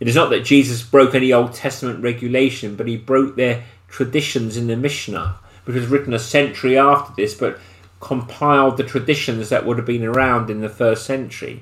It 0.00 0.08
is 0.08 0.16
not 0.16 0.30
that 0.30 0.44
Jesus 0.44 0.82
broke 0.82 1.14
any 1.14 1.32
Old 1.32 1.52
Testament 1.52 2.02
regulation, 2.02 2.76
but 2.76 2.88
he 2.88 2.96
broke 2.96 3.36
their 3.36 3.64
traditions 3.88 4.56
in 4.56 4.66
the 4.66 4.76
Mishnah, 4.76 5.38
which 5.66 5.76
was 5.76 5.88
written 5.88 6.14
a 6.14 6.18
century 6.18 6.78
after 6.78 7.12
this, 7.16 7.34
but 7.34 7.58
compiled 8.00 8.76
the 8.76 8.84
traditions 8.84 9.48
that 9.48 9.66
would 9.66 9.76
have 9.76 9.86
been 9.86 10.04
around 10.04 10.48
in 10.48 10.60
the 10.60 10.68
first 10.68 11.04
century. 11.04 11.60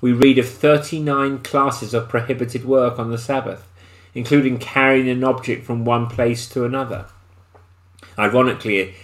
We 0.00 0.12
read 0.12 0.38
of 0.38 0.48
39 0.48 1.38
classes 1.38 1.94
of 1.94 2.08
prohibited 2.08 2.64
work 2.64 2.98
on 2.98 3.12
the 3.12 3.18
Sabbath, 3.18 3.68
including 4.14 4.58
carrying 4.58 5.08
an 5.08 5.22
object 5.22 5.64
from 5.64 5.84
one 5.84 6.08
place 6.08 6.48
to 6.48 6.64
another. 6.64 7.06
Ironically, 8.18 8.94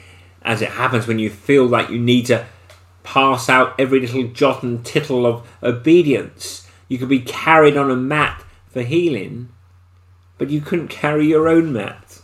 as 0.43 0.61
it 0.61 0.71
happens 0.71 1.07
when 1.07 1.21
you 1.21 1.31
feel 1.31 1.65
like 1.65 1.89
you 1.89 2.01
need 2.01 2.27
to 2.27 2.47
pass 3.05 3.49
out 3.49 3.79
every 3.79 4.01
little 4.01 4.25
jot 4.25 4.65
and 4.65 4.85
tittle 4.85 5.25
of 5.25 5.49
obedience, 5.63 6.69
you 6.89 6.99
could 6.99 7.09
be 7.09 7.21
carried 7.21 7.77
on 7.77 7.93
a 7.93 7.97
mat 7.97 8.43
for 8.69 8.83
healing, 8.83 9.51
but 10.37 10.51
you 10.51 10.61
couldn't 10.61 10.89
carry 10.89 11.29
your 11.29 11.49
own 11.49 11.73
mat. 11.73 12.21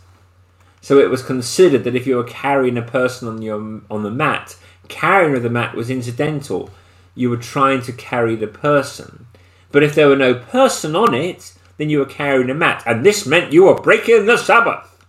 So 0.85 0.99
it 0.99 1.09
was 1.09 1.23
considered 1.23 1.83
that 1.85 1.95
if 1.95 2.05
you 2.05 2.15
were 2.15 2.23
carrying 2.23 2.77
a 2.77 2.83
person 2.83 3.27
on 3.27 3.41
your 3.41 3.81
on 3.89 4.03
the 4.03 4.11
mat, 4.11 4.55
carrying 4.87 5.35
of 5.35 5.41
the 5.41 5.49
mat 5.49 5.73
was 5.73 5.89
incidental. 5.89 6.69
You 7.15 7.31
were 7.31 7.37
trying 7.37 7.81
to 7.81 7.91
carry 7.91 8.35
the 8.35 8.45
person. 8.45 9.25
But 9.71 9.81
if 9.81 9.95
there 9.95 10.07
were 10.07 10.15
no 10.15 10.35
person 10.35 10.95
on 10.95 11.15
it, 11.15 11.55
then 11.77 11.89
you 11.89 11.97
were 11.97 12.05
carrying 12.05 12.51
a 12.51 12.53
mat, 12.53 12.83
and 12.85 13.03
this 13.03 13.25
meant 13.25 13.51
you 13.51 13.63
were 13.63 13.81
breaking 13.81 14.27
the 14.27 14.37
Sabbath. 14.37 15.03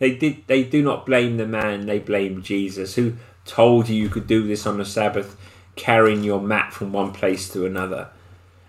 They 0.00 0.16
did. 0.16 0.44
They 0.48 0.64
do 0.64 0.82
not 0.82 1.06
blame 1.06 1.36
the 1.36 1.46
man. 1.46 1.86
They 1.86 2.00
blame 2.00 2.42
Jesus, 2.42 2.96
who 2.96 3.12
told 3.44 3.88
you 3.88 3.94
you 3.94 4.08
could 4.08 4.26
do 4.26 4.48
this 4.48 4.66
on 4.66 4.78
the 4.78 4.84
Sabbath, 4.84 5.36
carrying 5.76 6.24
your 6.24 6.40
mat 6.40 6.72
from 6.72 6.92
one 6.92 7.12
place 7.12 7.48
to 7.50 7.64
another. 7.64 8.08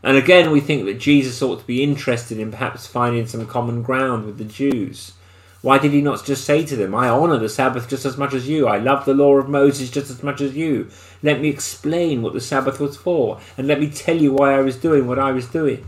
And 0.03 0.15
again, 0.15 0.51
we 0.51 0.59
think 0.59 0.85
that 0.85 0.99
Jesus 0.99 1.41
ought 1.41 1.61
to 1.61 1.65
be 1.65 1.81
interested 1.81 2.37
in 2.37 2.51
perhaps 2.51 2.85
finding 2.85 3.25
some 3.25 3.47
common 3.47 3.81
ground 3.81 4.27
with 4.27 4.37
the 4.37 4.45
Jews. 4.45 5.13
Why 5.61 5.77
did 5.77 5.91
he 5.91 6.01
not 6.01 6.23
just 6.23 6.45
say 6.45 6.65
to 6.65 6.75
them, 6.75 6.95
I 6.95 7.09
honour 7.09 7.37
the 7.37 7.49
Sabbath 7.49 7.89
just 7.89 8.05
as 8.05 8.17
much 8.17 8.33
as 8.33 8.47
you, 8.47 8.67
I 8.67 8.77
love 8.77 9.03
the 9.03 9.13
law 9.13 9.35
of 9.35 9.49
Moses 9.49 9.91
just 9.91 10.09
as 10.09 10.23
much 10.23 10.39
as 10.39 10.55
you? 10.55 10.89
Let 11.21 11.41
me 11.41 11.49
explain 11.49 12.21
what 12.21 12.33
the 12.33 12.39
Sabbath 12.39 12.79
was 12.79 12.95
for, 12.95 13.41
and 13.57 13.67
let 13.67 13.79
me 13.79 13.89
tell 13.89 14.15
you 14.15 14.31
why 14.31 14.53
I 14.53 14.61
was 14.61 14.77
doing 14.77 15.05
what 15.05 15.19
I 15.19 15.31
was 15.31 15.47
doing. 15.47 15.85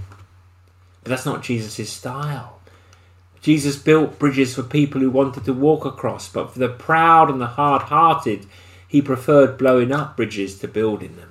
But 1.04 1.12
that's 1.12 1.26
not 1.26 1.42
Jesus' 1.42 1.90
style. 1.90 2.60
Jesus 3.42 3.78
built 3.78 4.20
bridges 4.20 4.54
for 4.54 4.64
people 4.64 5.00
who 5.02 5.10
wanted 5.10 5.46
to 5.46 5.54
walk 5.54 5.86
across, 5.86 6.28
but 6.28 6.52
for 6.52 6.60
the 6.60 6.70
proud 6.70 7.30
and 7.30 7.40
the 7.40 7.48
hard 7.48 7.84
hearted, 7.84 8.46
he 8.88 9.02
preferred 9.02 9.58
blowing 9.58 9.94
up 9.94 10.18
bridges 10.18 10.60
to 10.60 10.68
building 10.68 11.16
them. 11.16 11.30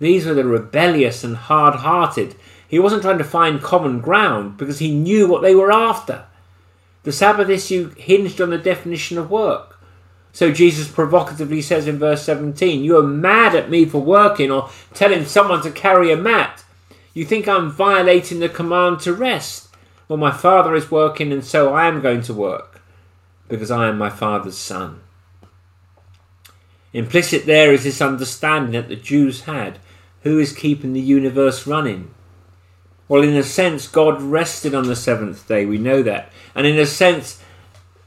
These 0.00 0.26
were 0.26 0.34
the 0.34 0.44
rebellious 0.44 1.22
and 1.22 1.36
hard 1.36 1.76
hearted. 1.76 2.34
He 2.66 2.80
wasn't 2.80 3.02
trying 3.02 3.18
to 3.18 3.24
find 3.24 3.62
common 3.62 4.00
ground 4.00 4.56
because 4.56 4.80
he 4.80 4.92
knew 4.92 5.28
what 5.28 5.42
they 5.42 5.54
were 5.54 5.70
after. 5.70 6.26
The 7.02 7.12
Sabbath 7.12 7.48
issue 7.48 7.94
hinged 7.96 8.40
on 8.40 8.50
the 8.50 8.58
definition 8.58 9.18
of 9.18 9.30
work. 9.30 9.78
So 10.32 10.50
Jesus 10.50 10.88
provocatively 10.88 11.60
says 11.60 11.86
in 11.86 11.98
verse 11.98 12.22
17, 12.24 12.82
You 12.82 12.98
are 12.98 13.02
mad 13.02 13.54
at 13.54 13.70
me 13.70 13.84
for 13.84 14.00
working 14.00 14.50
or 14.50 14.70
telling 14.94 15.24
someone 15.26 15.62
to 15.62 15.70
carry 15.70 16.10
a 16.10 16.16
mat. 16.16 16.64
You 17.12 17.24
think 17.24 17.46
I'm 17.46 17.70
violating 17.70 18.40
the 18.40 18.48
command 18.48 19.00
to 19.00 19.12
rest. 19.12 19.68
Well, 20.08 20.16
my 20.16 20.30
Father 20.30 20.74
is 20.74 20.90
working, 20.90 21.32
and 21.32 21.44
so 21.44 21.74
I 21.74 21.86
am 21.86 22.00
going 22.00 22.22
to 22.22 22.34
work, 22.34 22.80
because 23.48 23.70
I 23.70 23.88
am 23.88 23.98
my 23.98 24.10
Father's 24.10 24.56
Son. 24.56 25.00
Implicit 26.92 27.46
there 27.46 27.72
is 27.72 27.84
this 27.84 28.00
understanding 28.00 28.72
that 28.72 28.88
the 28.88 28.96
Jews 28.96 29.42
had 29.42 29.78
who 30.22 30.38
is 30.38 30.52
keeping 30.52 30.92
the 30.92 31.00
universe 31.00 31.66
running? 31.66 32.14
Well, 33.12 33.24
in 33.24 33.36
a 33.36 33.42
sense, 33.42 33.88
God 33.88 34.22
rested 34.22 34.74
on 34.74 34.86
the 34.86 34.96
seventh 34.96 35.46
day, 35.46 35.66
we 35.66 35.76
know 35.76 36.02
that. 36.02 36.32
And 36.54 36.66
in 36.66 36.78
a 36.78 36.86
sense, 36.86 37.42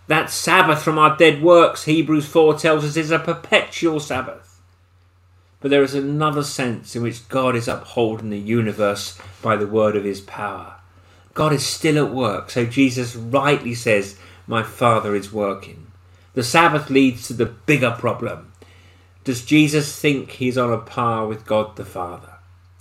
that 0.07 0.31
Sabbath 0.31 0.81
from 0.81 0.97
our 0.97 1.15
dead 1.15 1.43
works, 1.43 1.83
Hebrews 1.83 2.25
4 2.25 2.57
tells 2.57 2.83
us, 2.83 2.97
is 2.97 3.11
a 3.11 3.19
perpetual 3.19 3.99
Sabbath. 3.99 4.59
But 5.59 5.69
there 5.69 5.83
is 5.83 5.93
another 5.93 6.41
sense 6.41 6.95
in 6.95 7.03
which 7.03 7.29
God 7.29 7.55
is 7.55 7.67
upholding 7.67 8.31
the 8.31 8.39
universe 8.39 9.15
by 9.43 9.55
the 9.55 9.67
word 9.67 9.95
of 9.95 10.05
his 10.05 10.21
power. 10.21 10.77
God 11.35 11.53
is 11.53 11.63
still 11.63 12.03
at 12.03 12.11
work. 12.11 12.49
So 12.49 12.65
Jesus 12.65 13.15
rightly 13.15 13.75
says, 13.75 14.17
My 14.47 14.63
Father 14.63 15.15
is 15.15 15.31
working. 15.31 15.85
The 16.33 16.43
Sabbath 16.43 16.89
leads 16.89 17.27
to 17.27 17.33
the 17.33 17.45
bigger 17.45 17.91
problem. 17.91 18.53
Does 19.23 19.45
Jesus 19.45 19.99
think 19.99 20.31
he's 20.31 20.57
on 20.57 20.73
a 20.73 20.79
par 20.79 21.27
with 21.27 21.45
God 21.45 21.75
the 21.75 21.85
Father? 21.85 22.31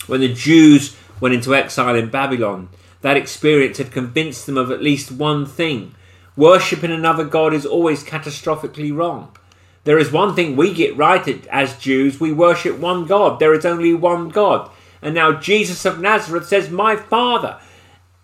When 0.07 0.21
the 0.21 0.33
Jews 0.33 0.95
went 1.19 1.35
into 1.35 1.55
exile 1.55 1.95
in 1.95 2.09
Babylon, 2.09 2.69
that 3.01 3.17
experience 3.17 3.77
had 3.77 3.91
convinced 3.91 4.45
them 4.45 4.57
of 4.57 4.71
at 4.71 4.81
least 4.81 5.11
one 5.11 5.45
thing 5.45 5.95
worshipping 6.35 6.91
another 6.91 7.23
God 7.23 7.53
is 7.53 7.65
always 7.65 8.03
catastrophically 8.03 8.95
wrong. 8.95 9.35
There 9.83 9.99
is 9.99 10.11
one 10.11 10.35
thing 10.35 10.55
we 10.55 10.73
get 10.73 10.97
right 10.97 11.45
as 11.47 11.77
Jews 11.77 12.19
we 12.19 12.33
worship 12.33 12.77
one 12.77 13.05
God. 13.05 13.39
There 13.39 13.53
is 13.53 13.65
only 13.65 13.93
one 13.93 14.29
God. 14.29 14.69
And 15.01 15.13
now 15.13 15.39
Jesus 15.39 15.85
of 15.85 15.99
Nazareth 15.99 16.47
says, 16.47 16.69
My 16.69 16.95
Father. 16.95 17.59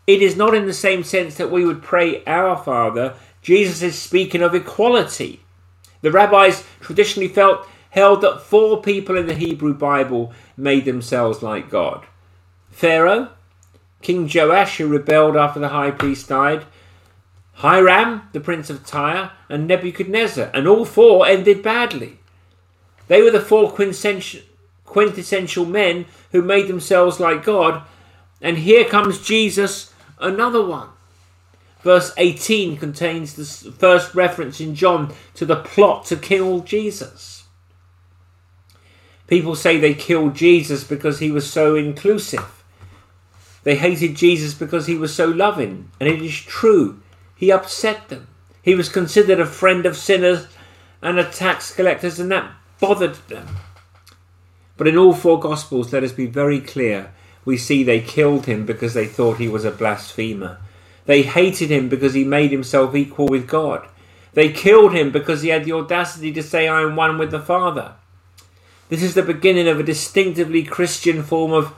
It 0.07 0.21
is 0.21 0.35
not 0.35 0.55
in 0.55 0.65
the 0.65 0.73
same 0.73 1.03
sense 1.03 1.35
that 1.35 1.51
we 1.51 1.63
would 1.63 1.83
pray 1.83 2.23
our 2.25 2.57
Father. 2.57 3.13
Jesus 3.41 3.83
is 3.83 3.97
speaking 3.97 4.41
of 4.41 4.55
equality. 4.55 5.41
The 6.01 6.11
rabbis 6.11 6.63
traditionally 6.79 7.27
felt 7.27 7.67
held 7.91 8.21
that 8.21 8.41
four 8.41 8.81
people 8.81 9.15
in 9.15 9.27
the 9.27 9.35
Hebrew 9.35 9.73
Bible 9.73 10.33
made 10.57 10.85
themselves 10.85 11.43
like 11.43 11.69
God. 11.69 12.05
Pharaoh, 12.71 13.29
King 14.01 14.29
Joash, 14.33 14.77
who 14.77 14.87
rebelled 14.87 15.37
after 15.37 15.59
the 15.59 15.69
high 15.69 15.91
priest 15.91 16.29
died, 16.29 16.65
Hiram, 17.55 18.23
the 18.31 18.39
prince 18.39 18.69
of 18.71 18.85
Tyre, 18.85 19.31
and 19.47 19.67
Nebuchadnezzar, 19.67 20.49
and 20.53 20.67
all 20.67 20.85
four 20.85 21.27
ended 21.27 21.61
badly. 21.61 22.17
They 23.07 23.21
were 23.21 23.29
the 23.29 23.39
four 23.41 23.71
quintessential, 23.71 25.65
men 25.65 26.05
who 26.31 26.41
made 26.41 26.67
themselves 26.67 27.19
like 27.19 27.43
God, 27.43 27.83
and 28.41 28.57
here 28.57 28.85
comes 28.85 29.21
Jesus 29.21 29.93
another 30.19 30.65
one. 30.65 30.89
Verse 31.83 32.13
18 32.17 32.77
contains 32.77 33.33
the 33.33 33.45
first 33.71 34.15
reference 34.15 34.59
in 34.59 34.73
John 34.73 35.13
to 35.35 35.45
the 35.45 35.57
plot 35.57 36.05
to 36.05 36.15
kill 36.15 36.61
Jesus. 36.61 37.43
People 39.27 39.55
say 39.55 39.77
they 39.77 39.93
killed 39.93 40.35
Jesus 40.35 40.83
because 40.83 41.19
he 41.19 41.31
was 41.31 41.49
so 41.49 41.75
inclusive. 41.75 42.60
They 43.63 43.75
hated 43.75 44.15
Jesus 44.15 44.53
because 44.53 44.87
he 44.87 44.95
was 44.95 45.13
so 45.13 45.27
loving. 45.27 45.91
And 45.99 46.09
it 46.09 46.21
is 46.21 46.39
true, 46.39 47.01
he 47.35 47.51
upset 47.51 48.09
them. 48.09 48.27
He 48.61 48.75
was 48.75 48.89
considered 48.89 49.39
a 49.39 49.45
friend 49.45 49.85
of 49.85 49.97
sinners 49.97 50.47
and 51.01 51.19
of 51.19 51.33
tax 51.33 51.73
collectors, 51.73 52.19
and 52.19 52.31
that 52.31 52.51
bothered 52.79 53.15
them. 53.27 53.47
But 54.77 54.87
in 54.87 54.97
all 54.97 55.13
four 55.13 55.39
Gospels, 55.39 55.93
let 55.93 56.03
us 56.03 56.11
be 56.11 56.25
very 56.25 56.59
clear 56.59 57.11
we 57.43 57.57
see 57.57 57.83
they 57.83 58.01
killed 58.01 58.45
him 58.45 58.65
because 58.65 58.93
they 58.93 59.07
thought 59.07 59.37
he 59.37 59.47
was 59.47 59.65
a 59.65 59.71
blasphemer. 59.71 60.59
They 61.05 61.23
hated 61.23 61.71
him 61.71 61.89
because 61.89 62.13
he 62.13 62.23
made 62.23 62.51
himself 62.51 62.95
equal 62.95 63.27
with 63.27 63.47
God. 63.47 63.87
They 64.33 64.51
killed 64.51 64.93
him 64.93 65.11
because 65.11 65.41
he 65.41 65.49
had 65.49 65.65
the 65.65 65.73
audacity 65.73 66.31
to 66.33 66.43
say, 66.43 66.67
I 66.67 66.81
am 66.81 66.95
one 66.95 67.17
with 67.17 67.31
the 67.31 67.39
Father. 67.39 67.95
This 68.89 69.01
is 69.03 69.13
the 69.13 69.23
beginning 69.23 69.67
of 69.67 69.79
a 69.79 69.83
distinctively 69.83 70.63
Christian 70.63 71.23
form 71.23 71.51
of 71.51 71.73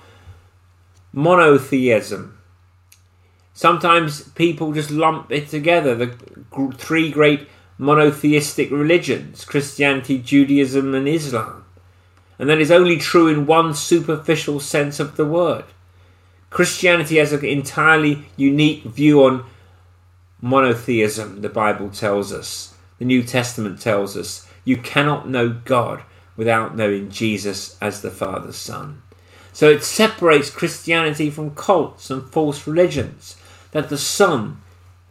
monotheism. 1.13 2.37
Sometimes 3.53 4.23
people 4.29 4.73
just 4.73 4.89
lump 4.91 5.31
it 5.31 5.47
together 5.47 5.95
the 5.95 6.17
three 6.75 7.11
great 7.11 7.47
monotheistic 7.77 8.71
religions 8.71 9.45
Christianity, 9.45 10.17
Judaism, 10.17 10.93
and 10.95 11.07
Islam. 11.07 11.63
And 12.39 12.49
that 12.49 12.59
is 12.59 12.71
only 12.71 12.97
true 12.97 13.27
in 13.27 13.45
one 13.45 13.75
superficial 13.75 14.59
sense 14.59 14.99
of 14.99 15.15
the 15.15 15.25
word. 15.25 15.65
Christianity 16.49 17.17
has 17.17 17.31
an 17.31 17.45
entirely 17.45 18.25
unique 18.35 18.83
view 18.83 19.23
on 19.23 19.45
monotheism, 20.41 21.41
the 21.41 21.49
Bible 21.49 21.89
tells 21.89 22.33
us. 22.33 22.75
The 22.99 23.05
New 23.05 23.23
Testament 23.23 23.81
tells 23.81 24.17
us. 24.17 24.47
You 24.65 24.77
cannot 24.77 25.27
know 25.27 25.49
God 25.49 26.03
without 26.35 26.75
knowing 26.75 27.09
Jesus 27.09 27.77
as 27.81 28.01
the 28.01 28.11
Father's 28.11 28.55
Son. 28.55 29.01
So 29.53 29.69
it 29.69 29.83
separates 29.83 30.49
Christianity 30.49 31.29
from 31.29 31.55
cults 31.55 32.09
and 32.09 32.29
false 32.29 32.67
religions, 32.67 33.37
that 33.71 33.89
the 33.89 33.97
Son 33.97 34.61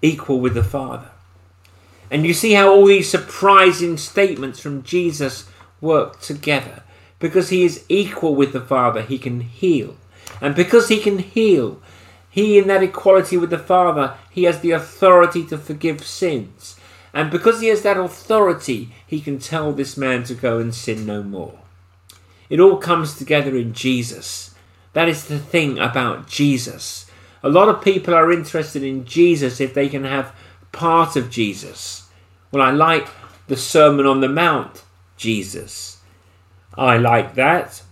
equal 0.02 0.40
with 0.40 0.54
the 0.54 0.64
Father. 0.64 1.10
And 2.10 2.26
you 2.26 2.34
see 2.34 2.52
how 2.52 2.68
all 2.68 2.86
these 2.86 3.08
surprising 3.08 3.96
statements 3.96 4.60
from 4.60 4.82
Jesus 4.82 5.48
work 5.80 6.20
together. 6.20 6.82
Because 7.18 7.48
he 7.48 7.62
is 7.62 7.84
equal 7.88 8.34
with 8.34 8.52
the 8.52 8.60
Father, 8.60 9.02
he 9.02 9.16
can 9.16 9.40
heal. 9.40 9.96
And 10.40 10.54
because 10.56 10.88
he 10.88 10.98
can 10.98 11.20
heal, 11.20 11.80
he, 12.28 12.58
in 12.58 12.66
that 12.66 12.82
equality 12.82 13.36
with 13.36 13.50
the 13.50 13.58
Father, 13.58 14.16
he 14.30 14.42
has 14.44 14.60
the 14.60 14.72
authority 14.72 15.46
to 15.46 15.56
forgive 15.56 16.04
sins. 16.04 16.76
And 17.14 17.30
because 17.30 17.60
he 17.60 17.68
has 17.68 17.82
that 17.82 17.96
authority, 17.96 18.92
he 19.06 19.20
can 19.20 19.38
tell 19.38 19.72
this 19.72 19.96
man 19.96 20.24
to 20.24 20.34
go 20.34 20.58
and 20.58 20.74
sin 20.74 21.06
no 21.06 21.22
more. 21.22 21.61
It 22.52 22.60
all 22.60 22.76
comes 22.76 23.16
together 23.16 23.56
in 23.56 23.72
Jesus. 23.72 24.54
That 24.92 25.08
is 25.08 25.24
the 25.24 25.38
thing 25.38 25.78
about 25.78 26.28
Jesus. 26.28 27.06
A 27.42 27.48
lot 27.48 27.70
of 27.70 27.82
people 27.82 28.12
are 28.12 28.30
interested 28.30 28.82
in 28.82 29.06
Jesus 29.06 29.58
if 29.58 29.72
they 29.72 29.88
can 29.88 30.04
have 30.04 30.36
part 30.70 31.16
of 31.16 31.30
Jesus. 31.30 32.10
Well, 32.50 32.62
I 32.62 32.70
like 32.70 33.08
the 33.46 33.56
Sermon 33.56 34.04
on 34.04 34.20
the 34.20 34.28
Mount, 34.28 34.82
Jesus. 35.16 36.02
I 36.76 36.98
like 36.98 37.36
that. 37.36 37.82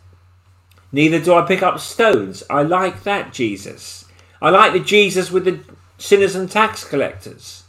Neither 0.93 1.21
do 1.21 1.33
I 1.33 1.47
pick 1.47 1.63
up 1.63 1.81
stones. 1.81 2.43
I 2.51 2.63
like 2.63 3.05
that 3.05 3.33
Jesus. 3.33 4.05
I 4.43 4.51
like 4.51 4.75
the 4.75 4.81
Jesus 4.81 5.31
with 5.31 5.47
the 5.47 5.61
sinners 5.97 6.35
and 6.35 6.51
tax 6.51 6.85
collectors. 6.85 7.65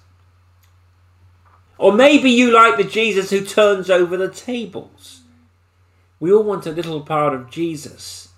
Or 1.78 1.94
maybe 1.94 2.30
you 2.30 2.52
like 2.52 2.76
the 2.76 2.84
Jesus 2.84 3.30
who 3.30 3.46
turns 3.46 3.90
over 3.90 4.18
the 4.18 4.28
tables. 4.28 5.21
We 6.22 6.32
all 6.32 6.44
want 6.44 6.68
a 6.68 6.72
little 6.72 7.02
part 7.02 7.34
of 7.34 7.50
Jesus. 7.50 8.30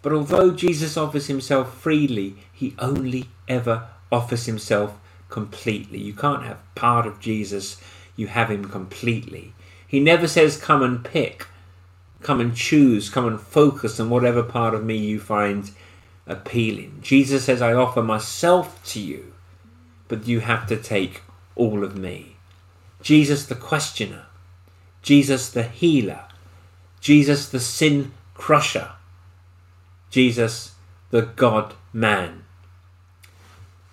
But 0.00 0.12
although 0.12 0.52
Jesus 0.52 0.96
offers 0.96 1.26
himself 1.26 1.76
freely, 1.76 2.36
he 2.52 2.76
only 2.78 3.28
ever 3.48 3.88
offers 4.12 4.46
himself 4.46 4.96
completely. 5.28 5.98
You 5.98 6.12
can't 6.14 6.44
have 6.44 6.62
part 6.76 7.06
of 7.08 7.18
Jesus, 7.18 7.78
you 8.14 8.28
have 8.28 8.48
him 8.48 8.64
completely. 8.66 9.54
He 9.86 9.98
never 9.98 10.28
says, 10.28 10.56
Come 10.56 10.84
and 10.84 11.04
pick. 11.04 11.48
Come 12.22 12.40
and 12.40 12.54
choose, 12.54 13.10
come 13.10 13.26
and 13.26 13.40
focus 13.40 13.98
on 13.98 14.08
whatever 14.08 14.44
part 14.44 14.72
of 14.74 14.84
me 14.84 14.96
you 14.96 15.18
find 15.18 15.70
appealing. 16.28 17.00
Jesus 17.02 17.44
says, 17.44 17.60
I 17.60 17.72
offer 17.72 18.02
myself 18.02 18.80
to 18.90 19.00
you, 19.00 19.32
but 20.06 20.28
you 20.28 20.40
have 20.40 20.68
to 20.68 20.76
take 20.76 21.22
all 21.56 21.82
of 21.82 21.96
me. 21.96 22.36
Jesus 23.02 23.46
the 23.46 23.54
questioner, 23.56 24.26
Jesus 25.02 25.50
the 25.50 25.64
healer, 25.64 26.26
Jesus 27.00 27.48
the 27.48 27.60
sin 27.60 28.12
crusher, 28.34 28.90
Jesus 30.10 30.74
the 31.10 31.22
God 31.22 31.74
man. 31.92 32.44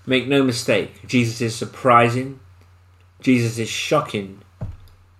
Make 0.06 0.28
no 0.28 0.44
mistake, 0.44 1.08
Jesus 1.08 1.42
is 1.42 1.56
surprising, 1.56 2.40
Jesus 3.22 3.58
is 3.58 3.70
shocking, 3.70 4.40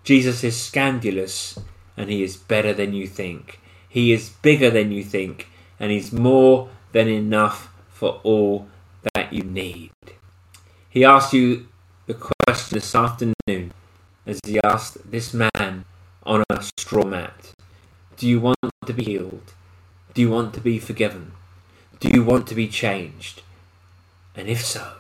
Jesus 0.04 0.44
is 0.44 0.62
scandalous, 0.62 1.58
and 1.96 2.10
he 2.10 2.24
is 2.24 2.38
better 2.38 2.74
than 2.74 2.94
you 2.94 3.08
think. 3.08 3.60
He 3.90 4.12
is 4.12 4.30
bigger 4.30 4.70
than 4.70 4.92
you 4.92 5.04
think, 5.04 5.48
and 5.80 5.92
he's 5.92 6.12
more 6.12 6.70
than 6.92 7.08
enough 7.08 7.74
for 7.90 8.20
all 8.24 8.68
that 9.14 9.34
you 9.34 9.44
need. 9.44 9.92
He 10.90 11.04
asked 11.04 11.34
you 11.34 11.68
the 12.06 12.14
question 12.14 12.78
this 12.78 12.96
afternoon 12.96 13.74
as 14.26 14.40
he 14.46 14.60
asked 14.64 15.10
this 15.10 15.34
man 15.34 15.86
on 16.24 16.44
a 16.50 16.64
straw 16.78 17.06
mat 17.06 17.54
Do 18.18 18.28
you 18.28 18.40
want 18.40 18.58
to 18.88 18.94
be 18.94 19.04
healed? 19.04 19.54
Do 20.16 20.22
you 20.22 20.32
want 20.32 20.56
to 20.56 20.60
be 20.60 20.80
forgiven? 20.80 21.34
Do 22.00 22.10
you 22.10 22.24
want 22.24 22.48
to 22.48 22.56
be 22.56 22.68
changed? 22.68 23.44
And 24.36 24.48
if 24.48 24.66
so, 24.66 24.94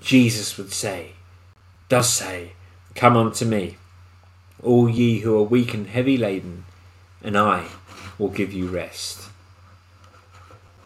Jesus 0.00 0.56
would 0.56 0.72
say, 0.72 1.12
does 1.88 2.08
say, 2.08 2.52
Come 2.94 3.16
unto 3.16 3.44
me 3.44 3.76
all 4.62 4.88
ye 4.88 5.20
who 5.20 5.36
are 5.36 5.42
weak 5.42 5.74
and 5.74 5.88
heavy 5.88 6.16
laden, 6.16 6.64
and 7.22 7.36
I 7.36 7.66
will 8.18 8.28
give 8.28 8.52
you 8.52 8.68
rest. 8.68 9.28